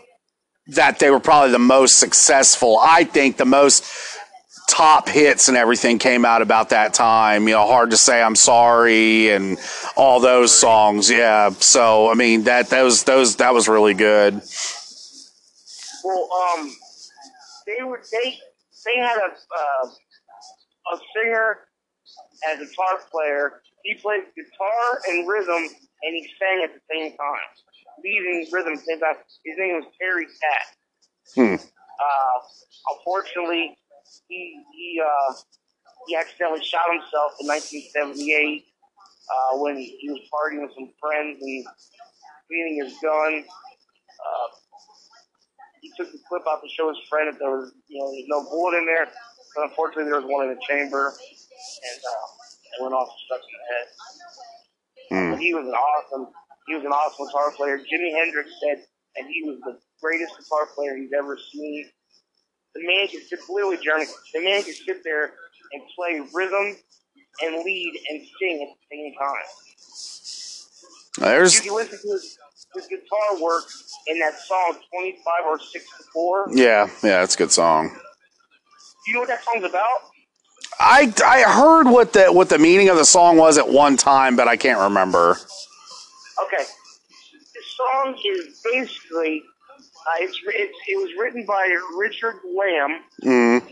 that 0.69 0.99
they 0.99 1.11
were 1.11 1.21
probably 1.21 1.53
the 1.53 1.59
most 1.59 1.99
successful. 2.01 2.79
I 2.81 3.05
think 3.05 3.37
the 3.37 3.45
most 3.45 3.85
top 4.69 5.09
hits 5.09 5.49
and 5.49 5.57
everything 5.57 5.99
came 5.99 6.25
out 6.25 6.43
about 6.43 6.71
that 6.71 6.93
time. 6.93 7.47
You 7.47 7.55
know, 7.55 7.67
hard 7.67 7.90
to 7.90 7.97
say 7.97 8.21
I'm 8.21 8.35
sorry 8.35 9.31
and 9.31 9.59
all 9.97 10.21
those 10.21 10.53
songs. 10.53 11.09
Yeah. 11.11 11.51
So 11.51 12.11
I 12.11 12.14
mean 12.14 12.45
that 12.45 12.69
those 12.69 13.05
those 13.05 13.37
that 13.37 13.55
was 13.55 13.69
really 13.69 13.95
good. 13.95 14.43
Well, 16.07 16.31
um, 16.31 16.71
they 17.66 17.83
were 17.83 18.01
they 18.12 18.38
they 18.85 18.97
had 19.01 19.19
a 19.19 19.35
uh, 19.35 19.88
a 20.95 20.99
singer 21.14 21.66
and 22.47 22.62
a 22.62 22.64
guitar 22.64 23.01
player. 23.11 23.62
He 23.83 23.95
played 23.95 24.23
guitar 24.37 25.01
and 25.09 25.27
rhythm, 25.27 25.66
and 26.03 26.14
he 26.14 26.29
sang 26.38 26.62
at 26.62 26.71
the 26.75 26.81
same 26.90 27.16
time, 27.16 27.49
leading 28.05 28.47
rhythm 28.53 28.75
at 28.75 28.79
the 28.79 28.85
same 28.87 29.01
time. 29.01 29.16
His 29.45 29.57
name 29.59 29.75
was 29.83 29.87
Terry 29.99 30.27
Kath. 30.27 30.77
Hmm. 31.35 31.55
Uh, 31.99 32.38
unfortunately, 32.95 33.77
he 34.29 34.62
he 34.73 35.03
uh, 35.03 35.35
he 36.07 36.14
accidentally 36.14 36.62
shot 36.62 36.87
himself 36.87 37.35
in 37.40 37.49
1978 37.49 38.62
uh, 38.62 39.59
when 39.59 39.77
he 39.77 40.07
was 40.07 40.23
partying 40.31 40.62
with 40.62 40.71
some 40.79 40.92
friends 41.01 41.38
and 41.40 41.66
cleaning 42.47 42.85
his 42.85 42.95
gun. 43.03 43.42
Uh, 43.42 44.49
he 45.87 45.92
took 45.96 46.11
the 46.11 46.18
clip 46.29 46.42
out 46.51 46.62
to 46.62 46.68
show 46.68 46.90
his 46.90 46.99
friend 47.09 47.31
that 47.31 47.38
there 47.38 47.51
was 47.55 47.70
you 47.87 48.03
know 48.03 48.11
there's 48.11 48.27
no 48.27 48.42
bullet 48.51 48.79
in 48.79 48.87
there, 48.87 49.07
but 49.55 49.70
unfortunately 49.70 50.11
there 50.11 50.18
was 50.18 50.27
one 50.27 50.51
in 50.51 50.55
the 50.55 50.62
chamber, 50.66 51.14
and 51.14 52.01
uh, 52.03 52.27
it 52.75 52.83
went 52.83 52.94
off 52.94 53.07
and 53.07 53.20
stuck 53.31 53.42
in 53.46 53.55
the 53.55 53.66
head. 53.70 53.87
But 55.31 55.38
he 55.40 55.55
was 55.55 55.66
an 55.66 55.79
awesome 55.79 56.27
he 56.66 56.75
was 56.75 56.85
an 56.85 56.90
awesome 56.90 57.27
guitar 57.27 57.53
player. 57.55 57.79
Jimi 57.79 58.11
Hendrix 58.18 58.51
said 58.66 58.83
that 59.14 59.27
he 59.31 59.44
was 59.46 59.61
the 59.62 59.79
greatest 60.03 60.35
guitar 60.38 60.66
player 60.75 60.96
he's 60.96 61.14
ever 61.16 61.38
seen. 61.53 61.87
The 62.75 62.87
man 62.87 63.09
could 63.09 63.22
sit 63.29 63.40
literally 63.49 63.79
Jeremy, 63.83 64.07
the 64.35 64.42
man 64.44 64.62
could 64.64 64.75
sit 64.75 65.05
there 65.05 65.35
and 65.72 65.83
play 65.94 66.20
rhythm 66.35 66.77
and 67.42 67.64
lead 67.64 67.92
and 68.11 68.20
sing 68.40 68.62
at 68.62 68.68
the 68.75 68.83
same 68.90 69.14
time. 69.14 69.46
There's 71.18 71.55
You 71.55 71.62
can 71.62 71.75
listen 71.75 71.99
to 72.03 72.12
his, 72.12 72.38
his 72.77 72.87
guitar 72.87 73.43
work 73.43 73.65
in 74.07 74.19
that 74.21 74.39
song 74.39 74.77
25 74.93 75.23
or 75.47 75.59
64. 75.59 76.49
yeah 76.55 76.89
yeah 77.03 77.23
it's 77.25 77.35
a 77.35 77.39
good 77.39 77.53
song. 77.53 77.89
Do 77.89 77.95
you 79.09 79.15
know 79.15 79.21
what 79.21 79.29
that 79.29 79.43
song's 79.45 79.65
about? 79.65 79.99
I 80.81 81.12
I 81.25 81.43
heard 81.43 81.89
what 81.89 82.12
the 82.12 82.27
what 82.33 82.49
the 82.49 82.59
meaning 82.59 82.89
of 82.89 82.97
the 82.97 83.05
song 83.05 83.37
was 83.37 83.57
at 83.59 83.69
one 83.69 83.97
time, 83.97 84.37
but 84.37 84.49
I 84.49 84.57
can't 84.57 84.79
remember. 84.81 85.33
Okay. 86.43 86.65
The 87.55 87.62
song 87.77 88.19
is 88.25 88.61
basically, 88.73 89.43
uh, 89.81 90.17
it's, 90.21 90.39
it's, 90.47 90.79
it 90.89 90.97
was 90.97 91.11
written 91.19 91.45
by 91.47 91.67
Richard 91.97 92.35
Lamm, 92.57 93.01
Mm. 93.23 93.62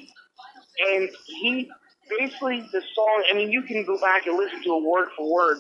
and 0.92 1.10
he 1.26 1.70
basically 2.18 2.60
the 2.72 2.82
song. 2.94 3.24
I 3.30 3.34
mean, 3.34 3.50
you 3.50 3.62
can 3.62 3.84
go 3.84 4.00
back 4.00 4.26
and 4.26 4.36
listen 4.36 4.62
to 4.62 4.76
it 4.76 4.82
word 4.84 5.08
for 5.16 5.30
word. 5.32 5.58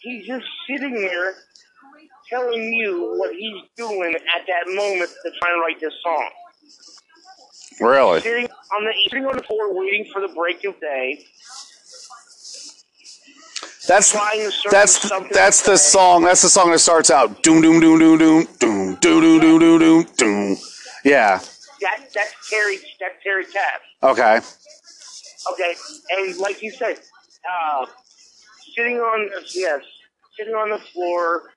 He's 0.00 0.26
just 0.26 0.44
sitting 0.68 0.94
there 0.94 1.34
telling 2.32 2.72
you 2.72 3.14
what 3.18 3.32
he's 3.34 3.62
doing 3.76 4.14
at 4.14 4.46
that 4.46 4.72
moment 4.74 5.10
to 5.24 5.30
try 5.40 5.50
to 5.50 5.60
write 5.60 5.80
this 5.80 5.92
song. 6.02 6.30
Really? 7.80 8.20
Sitting 8.20 8.46
on 8.46 8.84
the 8.84 8.92
sitting 9.08 9.26
on 9.26 9.36
the 9.36 9.42
floor, 9.42 9.74
waiting 9.74 10.06
for 10.12 10.20
the 10.20 10.32
break 10.34 10.64
of 10.64 10.78
day. 10.80 11.24
That's 13.88 14.12
Trying 14.12 14.40
to 14.40 14.52
search 14.52 14.72
that's 14.72 15.10
that's 15.32 15.62
the 15.62 15.76
song. 15.76 16.22
That's 16.22 16.42
the 16.42 16.48
song 16.48 16.70
that 16.70 16.78
starts 16.78 17.10
out 17.10 17.42
doom 17.42 17.60
doom 17.60 17.80
doom 17.80 17.98
doom 17.98 18.18
doom 18.18 18.46
doom 18.60 18.94
doom 18.96 19.20
doom 19.20 19.40
doom 19.40 19.58
doom 19.58 19.78
doom 19.78 20.06
doom. 20.16 20.56
Yeah. 21.04 21.40
That 21.80 22.08
that's 22.14 22.48
Terry. 22.48 22.78
That's 23.00 23.14
Terry 23.24 23.44
Kath. 23.44 23.80
Okay. 24.02 24.40
Okay, 25.50 25.74
and 26.10 26.36
like 26.38 26.62
you 26.62 26.70
said, 26.70 27.00
uh, 27.50 27.86
sitting 28.76 28.98
on 28.98 29.28
yes, 29.54 29.80
sitting 30.38 30.54
on 30.54 30.70
the 30.70 30.78
floor, 30.78 31.50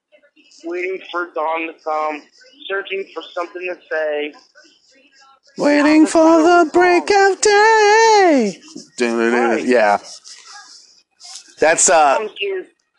waiting 0.64 1.00
for 1.12 1.30
dawn 1.34 1.68
to 1.68 1.74
come, 1.84 2.22
searching 2.70 3.06
for 3.14 3.24
something 3.34 3.62
to 3.62 3.78
say. 3.92 4.34
Waiting 5.58 6.06
for 6.06 6.42
the 6.42 6.70
break 6.74 7.10
of 7.12 7.42
day. 7.42 8.62
Right. 9.00 9.66
Yeah. 9.66 10.00
That's 11.60 11.90
uh 11.90 12.18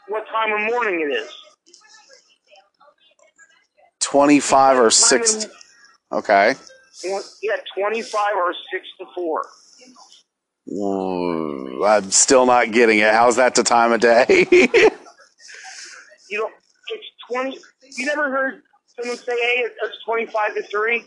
what 0.09 0.25
time 0.29 0.53
of 0.53 0.61
morning 0.73 1.01
it 1.01 1.15
is. 1.15 1.29
twenty 4.01 4.41
five 4.41 4.79
or 4.79 4.91
six. 4.91 5.47
Okay. 6.13 6.55
Yeah, 7.43 7.57
twenty-five 7.77 8.37
or 8.37 8.55
six 8.73 8.87
to 9.01 9.07
four. 9.15 9.43
Mm, 10.73 11.87
I'm 11.87 12.11
still 12.11 12.47
not 12.47 12.73
getting 12.73 12.99
it. 12.99 13.13
How's 13.13 13.37
that 13.37 13.55
the 13.55 13.63
time 13.63 13.93
of 13.93 14.01
day? 14.01 14.47
You 16.29 16.39
don't 16.39 16.55
twenty. 17.31 17.59
You 17.97 18.07
never 18.07 18.31
heard 18.31 18.63
someone 18.99 19.17
say, 19.19 19.33
"Hey, 19.33 19.65
it's 19.83 20.05
twenty-five 20.05 20.55
to 20.55 20.63
three." 20.65 21.05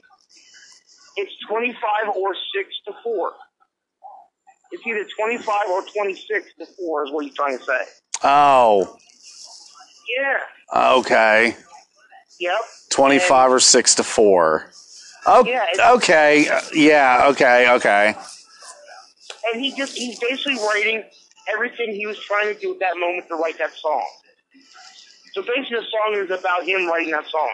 It's 1.18 1.32
twenty-five 1.48 2.16
or 2.16 2.34
six 2.56 2.70
to 2.88 2.94
four. 3.04 3.34
It's 4.72 4.86
either 4.86 5.06
twenty-five 5.18 5.68
or 5.70 5.84
twenty-six 5.94 6.48
to 6.60 6.66
four, 6.78 7.06
is 7.06 7.12
what 7.12 7.26
you're 7.26 7.34
trying 7.36 7.58
to 7.58 7.64
say. 7.64 7.80
Oh, 8.24 8.98
Yeah. 10.18 10.40
okay. 10.98 11.56
Yep. 12.40 12.60
25 12.90 13.52
or 13.52 13.60
6 13.60 13.96
to 13.96 14.04
4. 14.04 14.72
Oh, 15.26 15.46
Yeah, 15.46 15.66
okay. 15.92 16.48
Yeah, 16.74 17.28
okay, 17.32 17.70
okay. 17.72 18.16
and 19.54 19.62
he 19.62 19.74
just 19.76 19.98
he's 19.98 20.18
basically 20.20 20.56
writing 20.56 21.04
everything 21.54 21.94
he 21.94 22.06
was 22.06 22.18
trying 22.20 22.54
to 22.54 22.60
do 22.60 22.74
at 22.74 22.80
that 22.80 22.98
moment 22.98 23.28
to 23.30 23.36
write 23.36 23.58
that 23.58 23.74
song. 23.74 24.06
So 25.34 25.42
basically, 25.42 25.78
the 25.78 25.86
song 25.86 26.16
is 26.16 26.32
about 26.32 26.64
him 26.64 26.88
writing 26.88 27.12
that 27.12 27.26
song. 27.28 27.50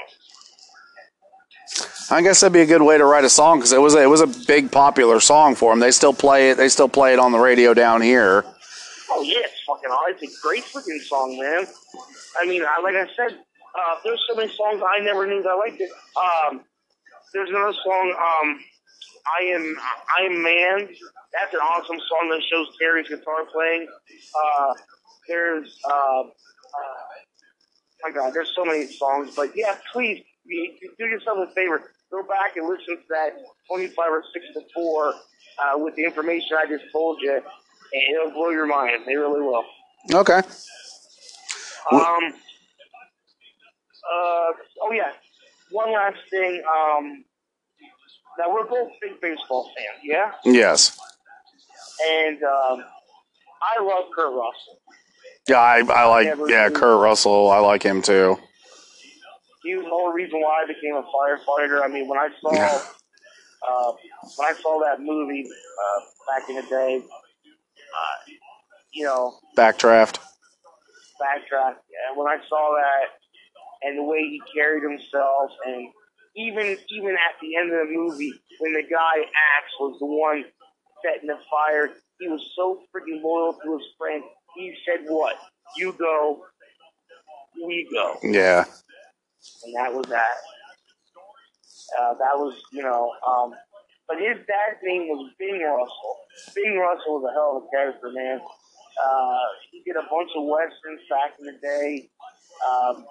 I 2.11 2.21
guess 2.21 2.39
that'd 2.39 2.53
be 2.53 2.61
a 2.61 2.65
good 2.65 2.81
way 2.81 2.97
to 2.97 3.05
write 3.05 3.23
a 3.23 3.29
song 3.29 3.59
because 3.59 3.73
it 3.73 3.81
was 3.81 3.95
a, 3.95 4.03
it 4.03 4.09
was 4.09 4.21
a 4.21 4.27
big 4.47 4.71
popular 4.71 5.19
song 5.19 5.55
for 5.55 5.71
them. 5.71 5.79
They 5.79 5.91
still 5.91 6.13
play 6.13 6.51
it. 6.51 6.57
They 6.57 6.69
still 6.69 6.89
play 6.89 7.13
it 7.13 7.19
on 7.19 7.31
the 7.31 7.39
radio 7.39 7.73
down 7.73 8.01
here. 8.01 8.45
Oh 9.09 9.21
yeah, 9.23 9.39
it's 9.39 9.61
fucking 9.67 9.89
awesome. 9.89 10.15
It's 10.21 10.38
a 10.38 10.41
great 10.41 10.63
freaking 10.63 11.01
song, 11.01 11.38
man. 11.39 11.65
I 12.39 12.45
mean, 12.45 12.63
I, 12.63 12.79
like 12.81 12.95
I 12.95 13.07
said, 13.15 13.38
uh, 13.75 13.95
there's 14.03 14.21
so 14.29 14.35
many 14.35 14.51
songs 14.55 14.81
I 14.85 15.03
never 15.03 15.25
knew 15.25 15.41
that 15.41 15.49
I 15.49 15.55
liked 15.55 15.81
it. 15.81 15.89
Um, 16.15 16.61
there's 17.33 17.49
another 17.49 17.73
song, 17.83 18.15
um, 18.17 18.59
I 19.25 19.43
am 19.43 19.75
I 20.17 20.25
am 20.25 20.43
man. 20.43 20.88
That's 21.33 21.53
an 21.53 21.59
awesome 21.59 21.97
song 21.97 22.29
that 22.29 22.41
shows 22.49 22.67
Terry's 22.79 23.09
guitar 23.09 23.45
playing. 23.51 23.88
Uh, 24.35 24.73
there's 25.27 25.79
uh, 25.89 26.21
uh, 26.21 26.23
my 28.06 28.12
God, 28.12 28.34
there's 28.34 28.52
so 28.56 28.65
many 28.65 28.88
songs, 28.88 29.34
but 29.36 29.52
yeah, 29.56 29.76
please 29.94 30.24
do 30.48 31.06
yourself 31.06 31.39
a 31.50 31.54
favor. 31.54 31.91
Go 32.12 32.24
back 32.24 32.56
and 32.58 32.68
listen 32.68 32.98
to 32.98 33.04
that 33.10 33.32
25 33.70 33.96
or 34.12 34.24
6 34.34 34.46
to 34.56 34.62
4 34.76 35.08
uh, 35.13 35.13
with 35.78 35.96
the 35.96 36.04
information 36.04 36.58
I 36.58 36.68
just 36.68 36.86
told 36.91 37.20
you, 37.22 37.34
and 37.34 38.15
it'll 38.15 38.32
blow 38.32 38.50
your 38.52 38.68
mind. 38.68 39.04
They 39.08 39.15
really 39.15 39.41
will. 39.41 39.65
Okay. 40.13 40.39
Um. 41.91 42.02
Uh. 44.06 44.52
Oh 44.84 44.91
yeah. 44.94 45.12
One 45.72 45.94
last 45.94 46.18
thing. 46.30 46.62
Um. 46.63 47.26
Now 48.39 48.54
we're 48.54 48.68
both 48.68 48.91
big 49.02 49.20
baseball 49.22 49.65
fans, 49.78 50.02
yeah, 50.04 50.32
Yes. 50.44 51.00
and 52.06 52.38
um, 52.44 52.84
I 53.62 53.82
love 53.82 54.06
Kurt 54.15 54.28
Russell. 54.34 54.82
Yeah, 55.47 55.60
I, 55.60 55.84
I 55.88 56.05
like 56.08 56.27
yeah 56.47 56.69
Kurt 56.69 56.99
Russell. 56.99 57.51
I 57.51 57.60
like 57.60 57.84
him 57.84 58.01
too. 58.01 58.38
He 59.63 59.75
was 59.75 59.86
the 59.86 59.89
whole 59.89 60.12
reason 60.12 60.41
why 60.41 60.63
I 60.63 60.67
became 60.67 60.95
a 60.95 61.03
firefighter. 61.03 61.84
I 61.84 61.88
mean, 61.88 62.08
when 62.08 62.19
I 62.19 62.29
saw 62.41 62.49
uh, 62.51 63.91
when 64.38 64.47
I 64.47 64.53
saw 64.60 64.79
that 64.86 65.01
movie 65.01 65.45
uh, 65.45 65.99
back 66.31 66.49
in 66.49 66.55
the 66.55 66.62
day, 66.63 67.01
uh, 67.01 68.31
you 68.93 69.05
know, 69.05 69.34
Backdraft. 69.58 70.19
Backdraft. 71.21 71.77
And 72.08 72.17
when 72.17 72.27
I 72.27 72.38
saw 72.47 72.75
that 72.75 73.10
and 73.84 73.97
the 73.97 74.03
way 74.03 74.19
he 74.19 74.41
carried 74.53 74.84
himself, 74.84 75.51
and 75.65 75.89
even 76.36 76.77
even 76.89 77.12
at 77.12 77.36
the 77.41 77.55
end 77.55 77.71
of 77.71 77.88
the 77.88 77.93
movie, 77.93 78.34
when 78.60 78.73
the 78.73 78.84
guy 78.84 79.21
Axe 79.21 79.73
was 79.79 79.97
the 79.99 80.05
one 80.05 80.43
setting 81.03 81.27
the 81.27 81.38
fire, 81.49 81.89
he 82.19 82.27
was 82.27 82.41
so 82.55 82.81
freaking 82.93 83.21
loyal 83.21 83.53
to 83.63 83.73
his 83.77 83.88
friend. 83.97 84.23
He 84.56 84.74
said, 84.86 85.06
"What? 85.08 85.36
You 85.78 85.94
go, 85.94 86.46
we 87.65 87.88
go," 87.94 88.15
Yeah. 88.24 88.65
and 89.63 89.76
that 89.76 89.94
was 89.94 90.06
that. 90.08 90.36
Uh, 92.00 92.13
that 92.15 92.36
was, 92.36 92.56
you 92.72 92.84
know, 92.84 93.12
um, 93.28 93.54
but 94.08 94.18
his 94.18 94.38
dad's 94.48 94.80
name 94.84 95.08
was 95.08 95.32
Bing 95.39 95.62
Russell. 95.62 96.18
Bing 96.56 96.78
Russell 96.78 97.22
was 97.22 97.30
a 97.30 97.34
hell 97.34 97.58
of 97.58 97.63
a 97.63 97.70
character, 97.72 98.10
man. 98.13 98.39
Uh, 98.41 99.38
he 99.72 99.82
did 99.86 99.96
a 99.96 100.02
bunch 100.10 100.32
of 100.38 100.44
westerns 100.46 101.02
back 101.10 101.34
in 101.39 101.46
the 101.46 101.58
day. 101.62 102.10
Um, 102.68 103.06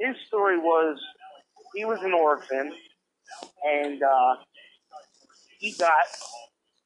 his 0.00 0.16
story 0.26 0.58
was 0.58 0.98
he 1.74 1.84
was 1.84 2.00
an 2.02 2.12
orphan, 2.14 2.72
and 3.64 4.02
uh, 4.02 4.36
he 5.58 5.72
got 5.78 5.92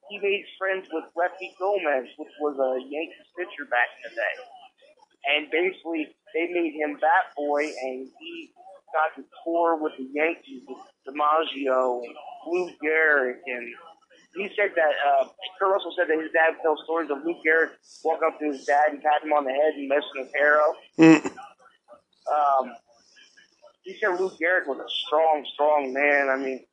he 0.09 0.19
made 0.19 0.45
friends 0.57 0.87
with 0.91 1.05
Lefty 1.15 1.55
Gomez, 1.59 2.09
which 2.17 2.33
was 2.39 2.55
a 2.59 2.71
Yankees 2.89 3.29
pitcher 3.37 3.65
back 3.69 3.87
in 3.97 4.09
the 4.09 4.15
day. 4.15 4.35
And 5.23 5.51
basically, 5.51 6.07
they 6.33 6.51
made 6.51 6.73
him 6.75 6.99
Bat 6.99 7.35
Boy, 7.37 7.63
and 7.63 8.07
he 8.19 8.51
got 8.91 9.15
to 9.15 9.23
tour 9.43 9.81
with 9.81 9.93
the 9.97 10.07
Yankees, 10.11 10.63
with 10.67 10.83
DiMaggio 11.07 12.03
and 12.03 12.15
Lou 12.47 12.69
Gehrig, 12.83 13.39
and 13.47 13.73
he 14.35 14.49
said 14.55 14.71
that 14.75 14.93
uh, 15.05 15.27
Kurt 15.59 15.71
Russell 15.73 15.93
said 15.97 16.07
that 16.09 16.19
his 16.21 16.31
dad 16.31 16.57
tells 16.61 16.81
stories 16.85 17.09
of 17.11 17.19
Lou 17.23 17.35
Gehrig 17.45 17.69
walk 18.03 18.21
up 18.25 18.39
to 18.39 18.45
his 18.45 18.65
dad 18.65 18.89
and 18.89 19.01
pat 19.01 19.23
him 19.23 19.31
on 19.31 19.45
the 19.45 19.51
head 19.51 19.73
and 19.75 19.87
messing 19.87 20.17
his 20.17 20.31
hair 20.33 20.59
up. 20.61 20.75
Um, 22.23 22.73
he 23.83 23.95
said 23.99 24.19
Lou 24.19 24.29
Gehrig 24.29 24.65
was 24.65 24.79
a 24.79 24.89
strong, 25.05 25.45
strong 25.53 25.93
man. 25.93 26.29
I 26.29 26.37
mean, 26.37 26.65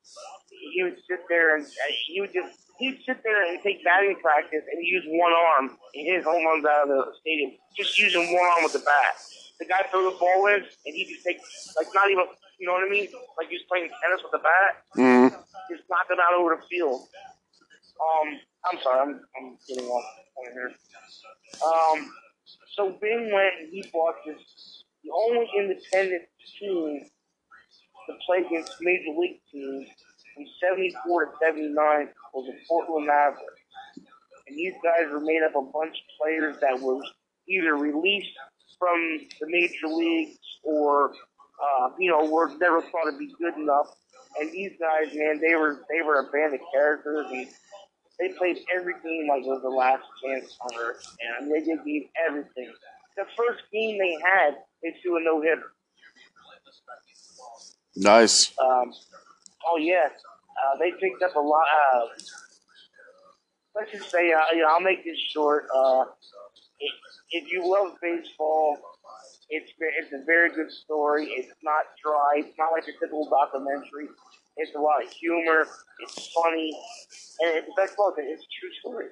he 0.72 0.82
would 0.84 0.96
sit 1.08 1.20
there 1.28 1.56
and 1.56 1.64
uh, 1.64 1.92
he 2.06 2.20
would 2.20 2.32
just 2.32 2.59
he'd 2.80 2.98
sit 3.04 3.20
there 3.22 3.44
and 3.44 3.62
take 3.62 3.84
batting 3.84 4.16
practice 4.24 4.64
and 4.64 4.80
use 4.80 5.04
one 5.06 5.32
arm 5.32 5.76
and 5.94 6.02
hit 6.08 6.24
home 6.24 6.44
runs 6.44 6.64
out 6.64 6.88
of 6.88 6.88
the 6.88 7.12
stadium 7.20 7.52
just 7.76 7.98
using 8.00 8.32
one 8.32 8.48
arm 8.56 8.64
with 8.64 8.72
the 8.72 8.80
bat. 8.80 9.14
The 9.60 9.66
guy 9.68 9.84
threw 9.92 10.08
the 10.08 10.16
ball 10.16 10.48
in 10.48 10.64
and 10.64 10.92
he 10.96 11.04
just 11.04 11.22
take 11.22 11.36
like 11.76 11.92
not 11.94 12.10
even 12.10 12.24
you 12.58 12.66
know 12.66 12.72
what 12.72 12.88
I 12.88 12.90
mean 12.90 13.06
like 13.36 13.52
he 13.52 13.60
was 13.60 13.68
playing 13.68 13.92
tennis 14.00 14.24
with 14.24 14.32
the 14.32 14.42
bat. 14.42 14.72
Mm. 14.96 15.28
Just 15.70 15.84
knock 15.92 16.08
it 16.08 16.18
out 16.18 16.34
over 16.40 16.56
the 16.56 16.64
field. 16.66 17.04
Um, 18.00 18.40
I'm 18.64 18.78
sorry, 18.82 19.00
I'm 19.00 19.20
I'm 19.36 19.56
getting 19.68 19.84
off 19.84 20.04
point 20.34 20.56
here. 20.56 20.72
Um, 21.60 22.10
so 22.74 22.96
Bing 23.00 23.30
went 23.32 23.54
and 23.60 23.68
he 23.70 23.84
bought 23.92 24.16
this 24.24 24.40
the 25.04 25.10
only 25.12 25.48
independent 25.56 26.24
team 26.58 27.04
to 28.08 28.12
play 28.26 28.38
against 28.44 28.76
major 28.80 29.12
league 29.16 29.40
teams 29.52 29.88
from 30.40 30.70
74 30.76 31.26
to 31.26 31.32
79 31.40 32.08
was 32.32 32.46
the 32.46 32.56
Portland 32.68 33.06
Mavericks. 33.06 33.44
And 34.48 34.56
these 34.56 34.74
guys 34.82 35.10
were 35.12 35.20
made 35.20 35.42
up 35.44 35.54
of 35.56 35.68
a 35.68 35.70
bunch 35.72 35.96
of 35.96 36.06
players 36.20 36.56
that 36.60 36.80
was 36.80 37.02
either 37.48 37.76
released 37.76 38.32
from 38.78 39.20
the 39.40 39.46
major 39.48 39.86
leagues 39.86 40.38
or, 40.62 41.12
uh, 41.60 41.90
you 41.98 42.10
know, 42.10 42.24
were 42.24 42.48
never 42.58 42.80
thought 42.80 43.10
to 43.10 43.18
be 43.18 43.32
good 43.38 43.54
enough. 43.56 43.86
And 44.40 44.50
these 44.52 44.72
guys, 44.80 45.12
man, 45.14 45.40
they 45.40 45.54
were 45.56 45.84
they 45.90 46.02
were 46.02 46.20
a 46.20 46.30
band 46.30 46.54
of 46.54 46.60
characters, 46.72 47.26
and 47.30 47.48
they 48.18 48.28
played 48.38 48.58
every 48.74 48.94
game 49.02 49.26
like 49.28 49.42
it 49.42 49.48
was 49.48 49.62
the 49.62 49.68
last 49.68 50.04
chance 50.22 50.56
on 50.62 50.70
earth. 50.80 51.02
And 51.20 51.36
I 51.36 51.40
mean, 51.40 51.52
they 51.52 51.74
just 51.74 51.84
gave 51.84 52.02
everything. 52.28 52.72
The 53.16 53.24
first 53.36 53.64
game 53.72 53.98
they 53.98 54.16
had, 54.22 54.54
they 54.82 54.94
threw 55.02 55.18
a 55.18 55.20
no 55.20 55.42
hitter. 55.42 55.72
Nice. 57.96 58.52
Um, 58.58 58.92
oh 59.68 59.76
yes, 59.78 60.12
uh, 60.60 60.78
they 60.78 60.90
picked 60.92 61.22
up 61.22 61.36
a 61.36 61.40
lot. 61.40 61.64
Uh, 61.94 62.06
let's 63.74 63.92
just 63.92 64.10
say, 64.10 64.32
uh, 64.32 64.40
you 64.52 64.62
know, 64.62 64.68
I'll 64.68 64.80
make 64.80 65.04
this 65.04 65.18
short. 65.32 65.66
Uh, 65.74 66.04
if, 66.78 66.92
if 67.30 67.52
you 67.52 67.62
love 67.64 67.96
baseball, 68.02 68.78
it's 69.50 69.72
it's 69.78 70.12
a 70.12 70.24
very 70.26 70.50
good 70.54 70.70
story. 70.70 71.26
It's 71.26 71.52
not 71.62 71.84
dry. 72.02 72.46
It's 72.46 72.56
not 72.58 72.72
like 72.72 72.84
a 72.84 72.92
typical 72.92 73.28
documentary. 73.28 74.08
It's 74.56 74.74
a 74.76 74.80
lot 74.80 75.04
of 75.04 75.10
humor. 75.10 75.66
It's 76.00 76.32
funny, 76.32 76.72
and 77.40 77.58
it's 77.58 77.68
best 77.76 77.96
part. 77.96 78.14
It's 78.18 78.42
a 78.42 78.50
true 78.60 78.72
story. 78.80 79.06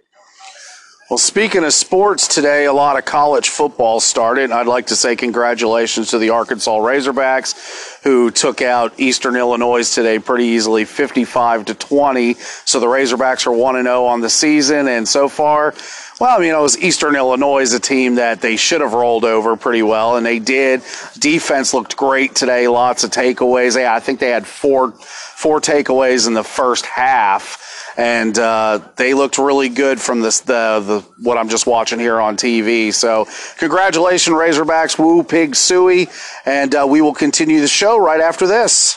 Well, 1.10 1.16
speaking 1.16 1.64
of 1.64 1.72
sports 1.72 2.28
today, 2.28 2.66
a 2.66 2.72
lot 2.74 2.98
of 2.98 3.06
college 3.06 3.48
football 3.48 3.98
started. 3.98 4.52
I'd 4.52 4.66
like 4.66 4.88
to 4.88 4.94
say 4.94 5.16
congratulations 5.16 6.10
to 6.10 6.18
the 6.18 6.28
Arkansas 6.28 6.78
Razorbacks 6.78 8.02
who 8.04 8.30
took 8.30 8.60
out 8.60 8.92
Eastern 9.00 9.34
Illinois 9.34 9.90
today 9.90 10.18
pretty 10.18 10.44
easily, 10.44 10.84
55 10.84 11.64
to 11.64 11.74
20. 11.74 12.34
So 12.34 12.78
the 12.78 12.86
Razorbacks 12.88 13.46
are 13.46 13.52
1 13.52 13.76
and 13.76 13.86
0 13.86 14.04
on 14.04 14.20
the 14.20 14.28
season 14.28 14.86
and 14.86 15.08
so 15.08 15.30
far, 15.30 15.72
well, 16.20 16.42
you 16.42 16.52
know, 16.52 16.58
it 16.58 16.62
was 16.62 16.78
Eastern 16.78 17.16
Illinois 17.16 17.60
is 17.60 17.72
a 17.72 17.80
team 17.80 18.16
that 18.16 18.42
they 18.42 18.56
should 18.56 18.82
have 18.82 18.92
rolled 18.92 19.24
over 19.24 19.56
pretty 19.56 19.82
well 19.82 20.18
and 20.18 20.26
they 20.26 20.38
did. 20.38 20.82
Defense 21.18 21.72
looked 21.72 21.96
great 21.96 22.34
today, 22.34 22.68
lots 22.68 23.02
of 23.02 23.10
takeaways. 23.10 23.80
Yeah, 23.80 23.94
I 23.94 24.00
think 24.00 24.20
they 24.20 24.28
had 24.28 24.46
four 24.46 24.90
four 24.90 25.58
takeaways 25.62 26.26
in 26.26 26.34
the 26.34 26.44
first 26.44 26.84
half 26.84 27.87
and 27.98 28.38
uh, 28.38 28.80
they 28.96 29.12
looked 29.12 29.38
really 29.38 29.68
good 29.68 30.00
from 30.00 30.20
this 30.20 30.40
the 30.40 30.80
the 30.86 31.00
what 31.22 31.36
I'm 31.36 31.48
just 31.48 31.66
watching 31.66 31.98
here 31.98 32.20
on 32.20 32.36
TV. 32.36 32.94
So 32.94 33.26
congratulations, 33.58 34.34
Razorbacks, 34.34 34.98
woo 34.98 35.24
pig 35.24 35.56
suey, 35.56 36.08
and 36.46 36.74
uh, 36.74 36.86
we 36.88 37.00
will 37.02 37.14
continue 37.14 37.60
the 37.60 37.68
show 37.68 37.98
right 37.98 38.20
after 38.20 38.46
this. 38.46 38.96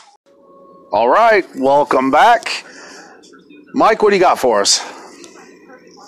All 0.92 1.08
right, 1.08 1.44
welcome 1.56 2.10
back, 2.10 2.64
Mike. 3.74 4.02
What 4.02 4.10
do 4.10 4.16
you 4.16 4.22
got 4.22 4.38
for 4.38 4.60
us? 4.60 4.78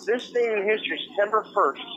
This 0.07 0.30
day 0.30 0.52
in 0.52 0.68
history, 0.68 1.00
September 1.09 1.46
1st, 1.57 1.94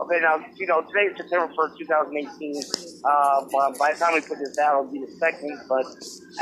Okay, 0.00 0.18
now, 0.20 0.44
you 0.56 0.66
know, 0.66 0.82
today 0.82 1.06
is 1.06 1.16
September 1.16 1.54
1st, 1.54 1.78
2018. 1.78 2.62
Uh, 3.04 3.44
by 3.52 3.78
by 3.78 3.92
the 3.92 3.98
time 3.98 4.14
we 4.14 4.20
put 4.22 4.38
this 4.38 4.58
out, 4.58 4.80
it'll 4.80 4.92
be 4.92 4.98
the 4.98 5.12
second, 5.18 5.56
but 5.68 5.86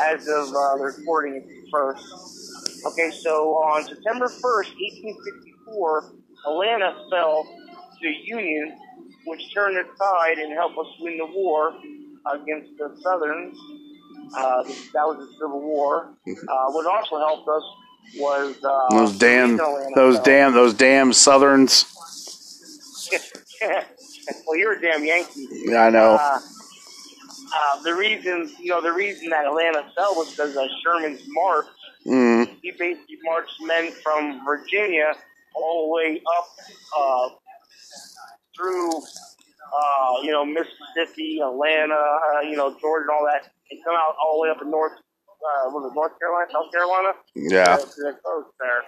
as 0.00 0.26
of 0.26 0.48
uh, 0.48 0.76
the 0.78 0.84
recording, 0.96 1.36
it's 1.36 1.46
the 1.46 1.68
first. 1.70 2.41
Okay, 2.84 3.10
so 3.10 3.54
on 3.56 3.84
September 3.84 4.26
1st, 4.26 4.42
1864, 4.42 6.12
Atlanta 6.48 6.94
fell 7.10 7.44
to 7.44 7.98
the 8.00 8.14
Union, 8.24 8.76
which 9.26 9.40
turned 9.54 9.76
its 9.76 9.88
tide 9.98 10.38
and 10.38 10.52
helped 10.52 10.76
us 10.78 10.86
win 11.00 11.16
the 11.18 11.26
war 11.26 11.74
against 12.32 12.76
the 12.78 12.96
Southerns. 13.02 13.56
Uh, 14.36 14.62
that 14.94 15.06
was 15.06 15.18
the 15.18 15.32
Civil 15.34 15.60
War. 15.60 16.14
Uh, 16.26 16.70
what 16.72 16.86
also 16.86 17.18
helped 17.18 17.48
us 17.48 17.62
was 18.18 18.56
uh, 18.64 18.88
Those 18.96 19.18
damn, 19.18 19.56
the 19.56 19.92
those 19.94 20.16
fell- 20.16 20.24
damn, 20.24 20.52
those 20.52 20.74
damn 20.74 21.12
Southerns. 21.12 21.84
well, 23.60 24.56
you're 24.58 24.72
a 24.78 24.80
damn 24.80 25.04
Yankee. 25.04 25.46
Yeah, 25.66 25.84
I 25.84 25.90
know. 25.90 26.16
Uh, 26.20 26.40
uh, 27.54 27.82
the 27.82 27.94
reason, 27.94 28.50
you 28.58 28.70
know, 28.70 28.80
the 28.80 28.92
reason 28.92 29.28
that 29.28 29.44
Atlanta 29.46 29.84
fell 29.94 30.14
was 30.14 30.30
because 30.30 30.56
of 30.56 30.64
Sherman's 30.82 31.22
march. 31.28 31.66
Mm, 32.06 32.48
He 32.62 32.70
basically 32.72 33.18
marched 33.24 33.54
men 33.62 33.92
from 34.02 34.44
Virginia 34.44 35.14
all 35.54 35.86
the 35.86 35.92
way 35.94 36.22
up 36.38 36.48
uh, 36.98 37.28
through, 38.56 38.90
uh, 38.96 40.12
you 40.22 40.30
know, 40.32 40.44
Mississippi, 40.44 41.40
Atlanta, 41.42 41.94
uh, 41.94 42.40
you 42.40 42.56
know, 42.56 42.70
Georgia, 42.80 43.06
and 43.08 43.10
all 43.10 43.26
that, 43.26 43.50
and 43.70 43.80
come 43.84 43.94
out 43.94 44.14
all 44.22 44.38
the 44.38 44.42
way 44.42 44.50
up 44.50 44.62
in 44.62 44.70
North, 44.70 44.92
uh, 44.92 45.70
was 45.70 45.90
it 45.90 45.94
North 45.94 46.18
Carolina, 46.18 46.48
South 46.52 46.72
Carolina? 46.72 47.12
yeah. 47.36 47.76
to 47.76 48.00
the 48.02 48.16
coast 48.24 48.50
there, 48.60 48.82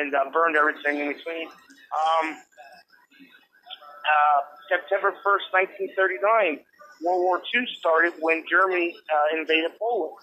and 0.00 0.14
uh, 0.14 0.24
burned 0.32 0.56
everything 0.56 1.00
in 1.00 1.08
between. 1.12 1.46
Um, 1.48 2.36
uh, 3.90 4.40
September 4.68 5.12
1st, 5.24 5.78
1939, 5.94 6.60
World 7.02 7.22
War 7.22 7.38
II 7.54 7.66
started 7.78 8.12
when 8.20 8.44
Germany 8.50 8.94
uh, 9.12 9.38
invaded 9.38 9.72
Poland, 9.78 10.14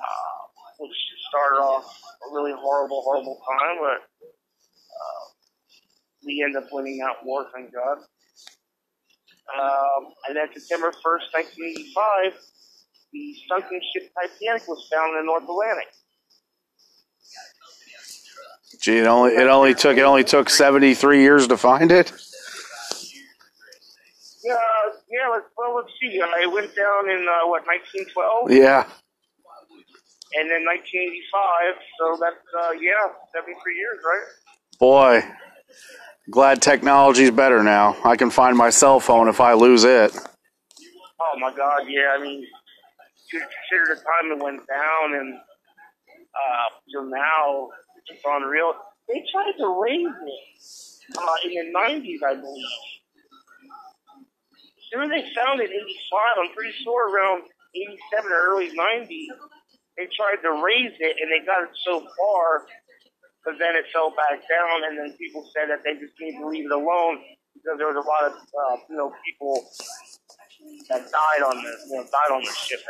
uh, 0.00 0.40
which 0.78 0.96
started 1.28 1.56
off 1.60 1.84
a 2.28 2.34
really 2.34 2.52
horrible, 2.52 3.02
horrible 3.02 3.40
time, 3.48 3.76
but 3.80 4.00
uh, 4.00 5.22
we 6.26 6.42
ended 6.44 6.62
up 6.62 6.68
winning 6.72 6.98
that 6.98 7.16
war, 7.24 7.46
thank 7.54 7.72
God. 7.72 7.98
Um, 9.50 10.12
and 10.28 10.36
then 10.36 10.48
September 10.54 10.90
1st, 10.90 11.34
1985, 11.34 12.40
the 13.12 13.34
sunken 13.48 13.80
ship 13.92 14.10
Titanic 14.14 14.68
was 14.68 14.88
found 14.92 15.16
in 15.16 15.22
the 15.22 15.26
North 15.26 15.44
Atlantic. 15.44 15.88
Gee, 18.80 18.98
it 18.98 19.06
only 19.06 19.32
it 19.32 19.48
only 19.48 19.74
took 19.74 19.98
it 19.98 20.02
only 20.02 20.24
took 20.24 20.48
seventy 20.48 20.94
three 20.94 21.20
years 21.22 21.48
to 21.48 21.56
find 21.58 21.92
it. 21.92 22.12
Yeah, 24.42 24.54
yeah. 25.10 25.28
Let's, 25.30 25.46
well, 25.58 25.76
let's 25.76 25.90
see. 26.00 26.20
I 26.20 26.46
went 26.46 26.74
down 26.74 27.10
in 27.10 27.26
uh, 27.28 27.48
what 27.48 27.66
1912, 27.66 28.52
Yeah. 28.52 28.86
And 30.34 30.50
then 30.50 30.64
1985. 30.64 31.82
So 31.98 32.18
that's 32.20 32.46
uh, 32.54 32.72
yeah, 32.80 33.12
73 33.34 33.76
years, 33.76 33.98
right? 34.04 34.26
Boy, 34.78 35.24
glad 36.30 36.62
technology's 36.62 37.30
better 37.30 37.62
now. 37.62 37.96
I 38.04 38.16
can 38.16 38.30
find 38.30 38.56
my 38.56 38.70
cell 38.70 39.00
phone 39.00 39.28
if 39.28 39.40
I 39.40 39.54
lose 39.54 39.84
it. 39.84 40.16
Oh 41.20 41.38
my 41.38 41.54
God, 41.54 41.82
yeah. 41.88 42.16
I 42.16 42.22
mean, 42.22 42.46
you 43.32 43.40
consider 43.40 43.94
the 43.94 44.00
time 44.00 44.32
it 44.32 44.42
went 44.42 44.66
down, 44.66 45.14
and 45.14 45.34
uh, 45.34 46.66
till 46.90 47.04
now, 47.04 47.68
it's 48.06 48.22
unreal. 48.24 48.72
They 49.08 49.22
tried 49.32 49.52
to 49.58 49.80
raise 49.82 50.06
it 50.06 51.18
uh, 51.18 51.34
in 51.44 51.72
the 51.72 51.78
90s, 51.78 52.22
I 52.26 52.34
believe. 52.34 52.66
Soon 54.92 55.08
they 55.08 55.22
found 55.34 55.60
it 55.60 55.70
in 55.70 55.76
85. 55.76 56.20
I'm 56.42 56.54
pretty 56.54 56.74
sure 56.82 57.14
around 57.14 57.42
87 57.74 58.32
or 58.32 58.34
early 58.34 58.70
90s. 58.70 59.26
They 60.00 60.08
tried 60.16 60.40
to 60.40 60.64
raise 60.64 60.96
it, 60.96 61.14
and 61.20 61.28
they 61.28 61.44
got 61.44 61.60
it 61.68 61.76
so 61.84 62.00
far, 62.00 62.64
but 63.44 63.60
then 63.60 63.76
it 63.76 63.84
fell 63.92 64.08
back 64.16 64.40
down. 64.48 64.88
And 64.88 64.96
then 64.96 65.12
people 65.20 65.44
said 65.52 65.68
that 65.68 65.84
they 65.84 65.92
just 66.00 66.16
need 66.16 66.40
to 66.40 66.48
leave 66.48 66.64
it 66.64 66.72
alone 66.72 67.20
because 67.52 67.76
there 67.76 67.92
was 67.92 68.00
a 68.00 68.06
lot 68.08 68.32
of 68.32 68.40
uh, 68.40 68.76
you 68.88 68.96
know 68.96 69.12
people 69.28 69.60
that 70.88 71.04
died 71.12 71.42
on 71.44 71.52
the 71.60 71.72
you 71.92 72.00
know 72.00 72.04
died 72.08 72.32
on 72.32 72.40
the 72.40 72.52
ship. 72.64 72.80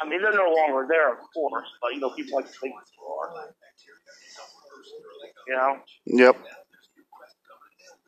I 0.00 0.08
mean, 0.08 0.22
they're 0.22 0.32
no 0.32 0.48
longer 0.48 0.86
there, 0.88 1.12
of 1.12 1.18
course, 1.34 1.68
but 1.82 1.92
you 1.92 2.00
know, 2.00 2.08
people 2.16 2.40
like 2.40 2.46
to 2.46 2.58
think 2.58 2.72
they 2.72 3.04
are. 3.04 3.52
You 5.46 5.56
know, 5.56 5.76
Yep. 6.06 6.36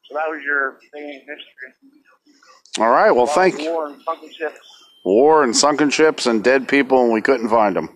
so 0.08 0.14
that 0.14 0.24
was 0.32 0.40
your 0.42 0.78
thing 0.90 1.04
in 1.04 1.20
history. 1.20 1.70
All 2.78 2.88
right. 2.88 3.10
Well, 3.10 3.26
thank 3.26 3.58
war 3.58 3.88
and 3.88 4.00
sunken 4.04 4.32
ships. 4.32 4.69
War 5.04 5.42
and 5.42 5.56
sunken 5.56 5.90
ships 5.90 6.26
and 6.26 6.42
dead 6.44 6.68
people, 6.68 7.04
and 7.04 7.12
we 7.12 7.22
couldn't 7.22 7.48
find 7.48 7.76
them. 7.76 7.88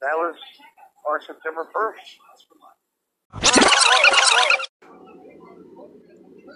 That 0.00 0.14
was 0.14 0.34
our 1.08 1.20
September 1.20 1.68
first. 1.72 2.00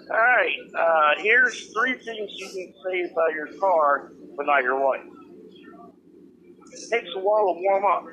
All 0.09 0.17
right. 0.17 0.51
Uh, 0.77 1.21
here's 1.21 1.71
three 1.73 1.93
things 1.93 2.31
you 2.35 2.47
can 2.47 2.73
say 2.85 3.11
about 3.11 3.33
your 3.33 3.47
car, 3.59 4.11
but 4.35 4.45
not 4.45 4.63
your 4.63 4.79
wife. 4.85 5.01
It 6.73 6.89
takes 6.89 7.09
a 7.15 7.19
while 7.19 7.53
to 7.53 7.59
warm 7.61 7.85
up. 7.85 8.03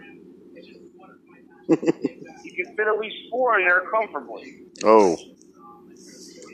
you 1.68 2.64
can 2.64 2.76
fit 2.76 2.86
at 2.86 2.98
least 2.98 3.16
four 3.30 3.58
in 3.58 3.66
there 3.66 3.82
comfortably. 3.90 4.62
Oh, 4.84 5.16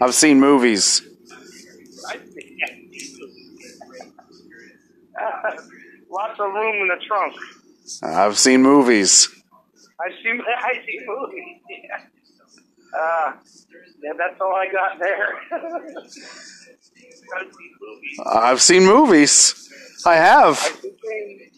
I've 0.01 0.15
seen 0.15 0.41
movies. 0.41 1.03
I. 2.09 2.19
Lots 6.11 6.39
of 6.41 6.53
room 6.53 6.83
in 6.83 6.89
the 6.89 7.05
trunk. 7.07 7.35
I've 8.03 8.39
seen 8.39 8.63
movies. 8.63 9.29
I 10.01 10.11
see. 10.11 10.31
I 10.59 10.73
see 10.87 11.01
movies. 11.07 11.61
Yeah. 11.71 12.99
Uh, 12.99 13.33
yeah, 14.03 14.13
that's 14.17 14.41
all 14.41 14.55
I 14.55 14.67
got 14.71 14.99
there. 14.99 15.39
I 15.53 17.43
see 17.43 17.71
movies. 17.81 18.21
I've 18.27 18.63
seen 18.63 18.85
movies. 18.85 19.69
I 20.07 20.13
I 20.13 20.17
have. 20.17 20.77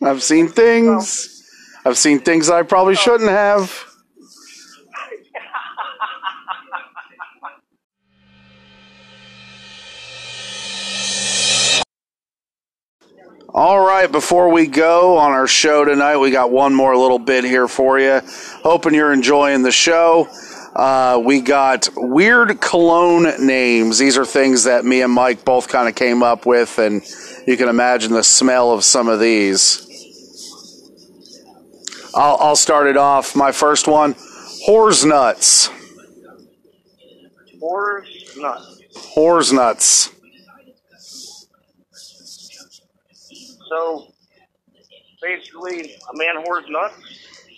I've 0.02 0.22
seen 0.22 0.48
things. 0.48 1.42
I've 1.84 1.98
seen 1.98 2.20
things 2.20 2.48
I 2.48 2.62
probably 2.62 2.94
shouldn't 2.94 3.30
have. 3.30 3.84
All 13.58 13.80
right, 13.80 14.12
before 14.12 14.50
we 14.50 14.66
go 14.66 15.16
on 15.16 15.32
our 15.32 15.46
show 15.46 15.82
tonight, 15.82 16.18
we 16.18 16.30
got 16.30 16.50
one 16.50 16.74
more 16.74 16.94
little 16.94 17.18
bit 17.18 17.42
here 17.42 17.66
for 17.66 17.98
you. 17.98 18.20
Hoping 18.62 18.92
you're 18.92 19.14
enjoying 19.14 19.62
the 19.62 19.72
show. 19.72 20.28
Uh, 20.74 21.18
we 21.24 21.40
got 21.40 21.88
weird 21.96 22.60
cologne 22.60 23.46
names. 23.46 23.96
These 23.96 24.18
are 24.18 24.26
things 24.26 24.64
that 24.64 24.84
me 24.84 25.00
and 25.00 25.10
Mike 25.10 25.42
both 25.42 25.68
kind 25.68 25.88
of 25.88 25.94
came 25.94 26.22
up 26.22 26.44
with, 26.44 26.78
and 26.78 27.00
you 27.46 27.56
can 27.56 27.70
imagine 27.70 28.12
the 28.12 28.22
smell 28.22 28.72
of 28.72 28.84
some 28.84 29.08
of 29.08 29.20
these. 29.20 29.82
I'll, 32.14 32.36
I'll 32.38 32.56
start 32.56 32.88
it 32.88 32.98
off. 32.98 33.34
My 33.34 33.52
first 33.52 33.88
one, 33.88 34.12
whores 34.68 35.02
nuts. 35.06 35.70
Horse 37.58 38.36
nuts. 38.36 38.82
Whores 39.16 39.50
nuts. 39.50 40.15
So 43.68 44.08
basically, 45.22 45.94
a 46.12 46.16
man 46.16 46.44
whores 46.44 46.68
nuts. 46.68 46.94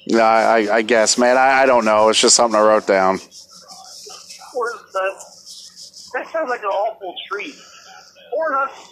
Yeah, 0.06 0.22
I, 0.22 0.76
I, 0.76 0.82
guess, 0.82 1.18
man. 1.18 1.36
I, 1.36 1.62
I 1.62 1.66
don't 1.66 1.84
know. 1.84 2.08
It's 2.08 2.20
just 2.20 2.34
something 2.34 2.58
I 2.58 2.62
wrote 2.62 2.86
down. 2.86 3.18
Whores 3.18 4.80
nuts. 4.94 6.10
That 6.14 6.26
sounds 6.32 6.48
like 6.48 6.60
an 6.62 6.66
awful 6.66 7.14
treat. 7.30 7.54
Whore 8.34 8.52
nuts. 8.52 8.90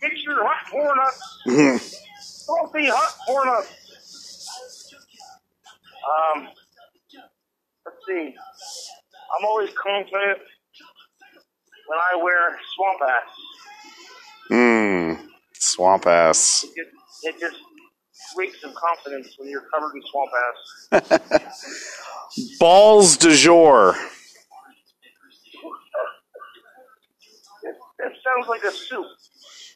Picture 0.00 0.36
hot 0.42 0.66
whore 0.72 0.94
nuts. 0.96 1.96
Salty 2.20 2.86
hot 2.86 3.14
whore 3.28 3.46
nuts. 3.46 3.72
Um, 6.04 6.48
let's 7.86 7.98
see. 8.06 8.34
I'm 9.38 9.46
always 9.46 9.70
confident 9.70 10.38
when 11.86 11.98
I 11.98 12.22
wear 12.22 12.58
swamp 12.74 13.00
ass. 13.08 13.30
Mmm. 14.50 15.31
Swamp 15.62 16.06
ass. 16.06 16.64
It 16.64 16.70
just, 16.74 16.90
it 17.24 17.40
just 17.40 17.56
reeks 18.36 18.62
of 18.64 18.74
confidence 18.74 19.34
when 19.38 19.48
you're 19.48 19.64
covered 19.72 19.94
in 19.94 20.02
swamp 20.10 20.30
ass. 21.30 21.88
Balls 22.58 23.16
du 23.16 23.34
jour. 23.34 23.94
It, 27.62 27.76
it 27.98 28.12
sounds 28.24 28.48
like 28.48 28.64
a 28.64 28.72
soup. 28.72 29.06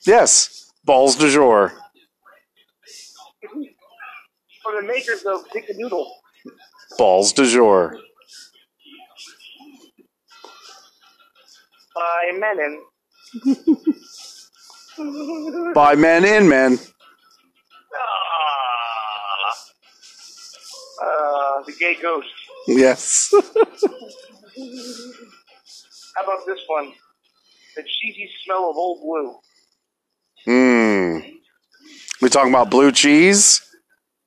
Yes. 0.06 0.70
Balls 0.84 1.16
du 1.16 1.30
jour. 1.30 1.72
For 4.62 4.80
the 4.80 4.86
makers 4.86 5.22
of 5.24 5.44
Dick 5.52 5.66
a 5.68 5.74
Noodle. 5.74 6.12
Balls 6.98 7.32
du 7.32 7.46
jour. 7.46 7.98
by 11.96 12.30
Mennen. 12.34 12.76
By 15.74 15.94
men 15.94 16.24
in 16.24 16.48
men. 16.48 16.78
Ah. 21.02 21.58
Uh, 21.58 21.62
the 21.66 21.72
gay 21.78 21.96
ghost. 22.00 22.28
Yes. 22.66 23.30
How 26.16 26.22
about 26.24 26.46
this 26.46 26.60
one? 26.66 26.92
The 27.76 27.82
cheesy 27.82 28.30
smell 28.44 28.70
of 28.70 28.76
old 28.76 29.00
blue. 29.02 29.38
Hmm. 30.46 31.18
We 32.22 32.28
talking 32.30 32.52
about 32.52 32.70
blue 32.70 32.92
cheese? 32.92 33.60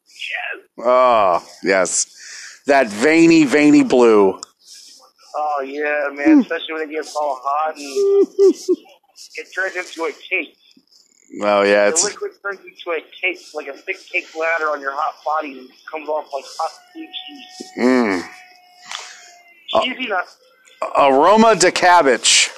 Yes. 0.06 0.86
Oh, 0.86 1.44
yes. 1.64 2.06
That 2.68 2.88
veiny, 2.88 3.46
veiny 3.46 3.84
blue. 3.84 4.40
Oh 5.36 5.62
yeah, 5.66 6.10
man. 6.14 6.42
Especially 6.42 6.74
when 6.74 6.82
it 6.84 6.92
gets 6.92 7.16
all 7.16 7.40
hot 7.42 7.76
and 7.76 7.84
it 9.36 9.48
turns 9.56 9.76
into 9.76 10.04
a 10.04 10.12
cake. 10.12 10.56
Oh, 11.42 11.62
yeah. 11.64 11.86
The 11.86 11.92
It's 11.92 12.04
liquid 12.04 12.32
turns 12.42 12.60
into 12.62 12.92
a 12.92 13.02
cake, 13.22 13.40
like 13.54 13.68
a 13.68 13.74
thick 13.74 13.98
cake 14.12 14.28
ladder 14.38 14.72
on 14.72 14.82
your 14.82 14.92
hot 14.94 15.16
body, 15.24 15.60
and 15.60 15.70
comes 15.92 16.10
off 16.10 16.28
like 16.34 16.46
hot 16.58 16.72
blue 16.94 17.06
cheese. 17.06 17.72
mm. 17.78 18.24
Cheesy 19.84 20.08
nut. 20.08 20.28
aroma 20.98 21.56
de 21.56 21.72
cabbage. 21.72 22.50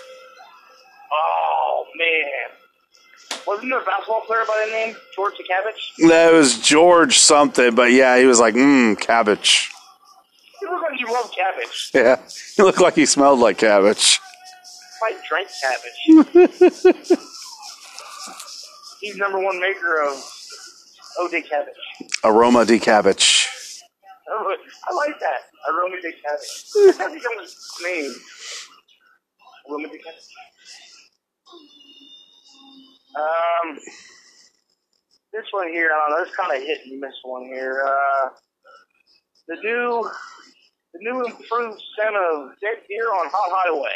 Oh 1.11 1.85
man. 1.97 3.37
Wasn't 3.45 3.69
there 3.69 3.81
a 3.81 3.85
basketball 3.85 4.21
player 4.21 4.43
by 4.47 4.63
the 4.65 4.71
name 4.71 4.95
George 5.15 5.35
de 5.35 5.43
Cabbage? 5.43 5.93
That 6.07 6.31
was 6.31 6.59
George 6.59 7.17
something, 7.17 7.73
but 7.75 7.91
yeah, 7.91 8.17
he 8.19 8.25
was 8.25 8.39
like, 8.39 8.53
mmm, 8.53 8.97
cabbage. 8.99 9.71
You 10.61 10.69
look 10.71 10.83
like 10.83 10.99
you 10.99 11.11
love 11.11 11.31
cabbage. 11.35 11.91
Yeah, 11.93 12.17
he 12.55 12.63
looked 12.63 12.79
like 12.79 12.93
he 12.95 13.05
smelled 13.05 13.39
like 13.39 13.57
cabbage. 13.57 14.19
I 15.03 15.15
drank 15.27 15.49
cabbage. 15.61 17.17
He's 19.01 19.17
number 19.17 19.39
one 19.39 19.59
maker 19.59 20.03
of 20.03 20.23
Ode 21.19 21.43
cabbage. 21.49 21.73
Aroma 22.23 22.65
de 22.65 22.79
cabbage. 22.79 23.47
I 24.29 24.93
like 24.93 25.19
that. 25.19 25.39
Aroma 25.69 25.97
de 26.01 26.11
cabbage. 26.13 26.99
I 26.99 27.09
think 27.09 27.23
that 27.23 27.37
his 27.41 27.55
name. 27.83 28.13
Aroma 29.69 29.87
de 29.89 29.97
cabbage. 29.97 30.29
Um, 33.15 33.77
this 35.33 35.43
one 35.51 35.67
here, 35.69 35.89
I 35.93 35.97
don't 36.09 36.17
know. 36.19 36.25
This 36.25 36.35
kind 36.35 36.55
of 36.55 36.63
hit 36.65 36.79
and 36.89 36.99
miss 36.99 37.13
one 37.23 37.45
here. 37.45 37.83
Uh, 37.85 38.29
the 39.47 39.55
new, 39.63 40.09
the 40.93 40.99
new 41.01 41.25
improved 41.25 41.81
scent 41.99 42.15
of 42.15 42.51
dead 42.61 42.77
deer 42.87 43.07
on 43.09 43.29
Hot 43.29 43.51
Highway 43.51 43.95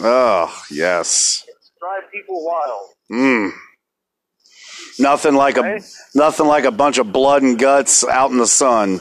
Oh, 0.00 0.64
yes. 0.70 1.44
drive 1.78 2.10
people 2.10 2.44
wild. 2.44 2.88
Mmm. 3.12 3.50
Nothing 4.98 5.34
like 5.34 5.56
a 5.56 5.80
nothing 6.14 6.46
like 6.46 6.64
a 6.64 6.70
bunch 6.70 6.98
of 6.98 7.12
blood 7.12 7.42
and 7.42 7.58
guts 7.58 8.04
out 8.04 8.30
in 8.30 8.38
the 8.38 8.46
sun. 8.46 9.00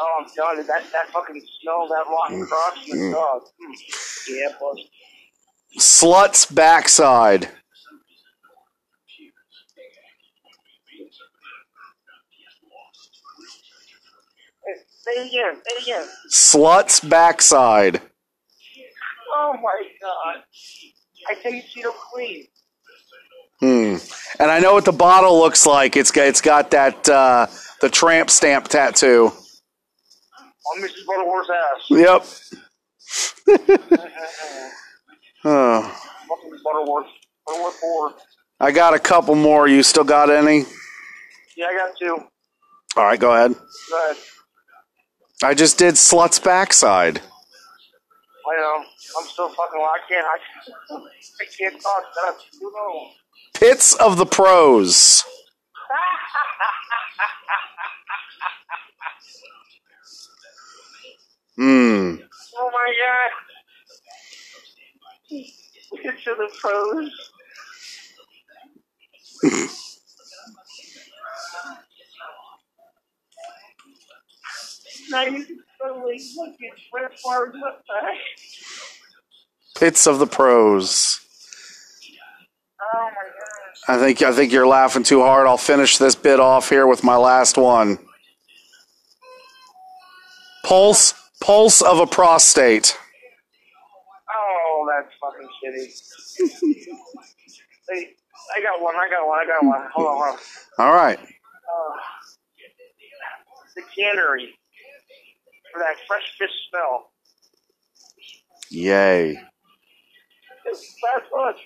Oh, 0.00 0.20
I'm 0.20 0.26
telling 0.34 0.58
you, 0.58 0.64
that, 0.64 0.82
that 0.92 1.08
fucking 1.10 1.40
smell, 1.62 1.86
that 1.88 2.04
rotten 2.08 2.46
crotch, 2.46 2.88
and 2.90 3.12
the 3.12 3.16
dog. 3.16 3.42
Mm. 3.42 4.28
Yeah, 4.28 4.48
bud. 4.60 4.76
Slut's 5.78 6.46
backside. 6.46 7.48
Say 15.04 15.10
it 15.12 15.26
again. 15.28 15.62
Say 15.62 15.76
it 15.76 15.82
again. 15.82 16.08
Slut's 16.28 17.00
backside. 17.00 18.00
Oh 19.36 19.54
my 19.62 19.82
god. 20.00 20.42
I 21.28 21.34
tell 21.42 21.52
you, 21.52 21.62
see 21.62 21.82
them 21.82 21.92
clean. 22.12 22.46
Hmm. 23.64 23.96
And 24.40 24.50
I 24.50 24.58
know 24.58 24.74
what 24.74 24.84
the 24.84 24.92
bottle 24.92 25.38
looks 25.38 25.64
like. 25.64 25.96
It's 25.96 26.10
got 26.10 26.26
it's 26.26 26.42
got 26.42 26.70
that 26.72 27.08
uh, 27.08 27.46
the 27.80 27.88
tramp 27.88 28.28
stamp 28.28 28.68
tattoo. 28.68 29.32
On 30.66 30.82
Mrs. 30.82 31.06
Butterworth's 31.06 31.50
ass. 31.50 31.88
Yep. 31.88 32.26
oh, 35.46 36.02
Butterworth. 36.62 37.06
Butterworth 37.46 37.74
4. 37.80 38.14
I 38.60 38.70
got 38.70 38.92
a 38.92 38.98
couple 38.98 39.34
more. 39.34 39.66
You 39.66 39.82
still 39.82 40.04
got 40.04 40.28
any? 40.28 40.64
Yeah, 41.56 41.66
I 41.66 41.74
got 41.74 41.96
two. 41.98 42.18
All 42.98 43.04
right, 43.04 43.18
go 43.18 43.32
ahead. 43.32 43.54
Go 43.54 44.04
ahead. 44.04 44.16
I 45.42 45.54
just 45.54 45.78
did 45.78 45.96
slut's 45.96 46.38
backside. 46.38 47.18
I 47.18 48.56
know. 48.56 48.84
I'm 49.18 49.26
still 49.26 49.48
fucking. 49.48 49.80
I 49.80 49.98
can't. 50.06 50.26
I, 50.26 50.96
I 50.96 51.46
can't 51.58 51.80
talk. 51.82 52.04
That's 52.26 52.58
too 52.58 52.70
long. 52.74 53.12
Pits 53.54 53.94
of 53.94 54.16
the 54.18 54.26
pros. 54.26 55.22
Hmm. 61.56 62.16
Oh 62.58 62.70
my 62.72 62.92
god. 63.00 63.30
Get 66.02 66.18
to 66.24 66.34
the 66.36 66.50
pros. 66.60 67.10
now 75.10 75.22
you 75.22 75.44
can 75.44 75.58
totally 75.80 76.20
look 76.36 76.50
at 76.50 76.78
Brett 76.90 77.18
Favre's 77.18 77.54
mustache. 77.54 78.18
Pits 79.78 80.06
of 80.06 80.18
the 80.18 80.26
pros. 80.26 81.23
I 83.86 83.98
think 83.98 84.22
I 84.22 84.32
think 84.32 84.52
you're 84.52 84.66
laughing 84.66 85.02
too 85.02 85.20
hard. 85.20 85.46
I'll 85.46 85.58
finish 85.58 85.98
this 85.98 86.14
bit 86.14 86.40
off 86.40 86.70
here 86.70 86.86
with 86.86 87.04
my 87.04 87.16
last 87.16 87.58
one. 87.58 87.98
Pulse 90.64 91.12
pulse 91.40 91.82
of 91.82 91.98
a 91.98 92.06
prostate. 92.06 92.96
Oh, 94.34 94.88
that's 94.90 95.14
fucking 95.20 95.48
shitty. 95.62 96.46
hey, 97.90 98.14
I 98.56 98.62
got 98.62 98.80
one. 98.80 98.94
I 98.96 99.08
got 99.10 99.26
one. 99.26 99.38
I 99.38 99.46
got 99.46 99.64
one. 99.64 99.88
Hold 99.92 100.06
on. 100.08 100.16
Hold 100.16 100.38
on. 100.78 100.86
All 100.86 100.94
right. 100.94 101.18
Uh, 101.18 101.96
the 103.76 103.82
cannery 103.96 104.48
for 105.72 105.80
that 105.80 105.96
fresh 106.06 106.22
fish 106.38 106.50
smell. 106.70 107.10
Yay. 108.70 109.38
It's 110.66 110.94
fast 111.02 111.30
lunch. 111.36 111.58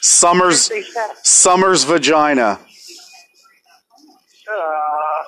Summer's 0.00 0.70
Summer's 1.22 1.84
vagina. 1.84 2.58
Uh, 4.50 5.22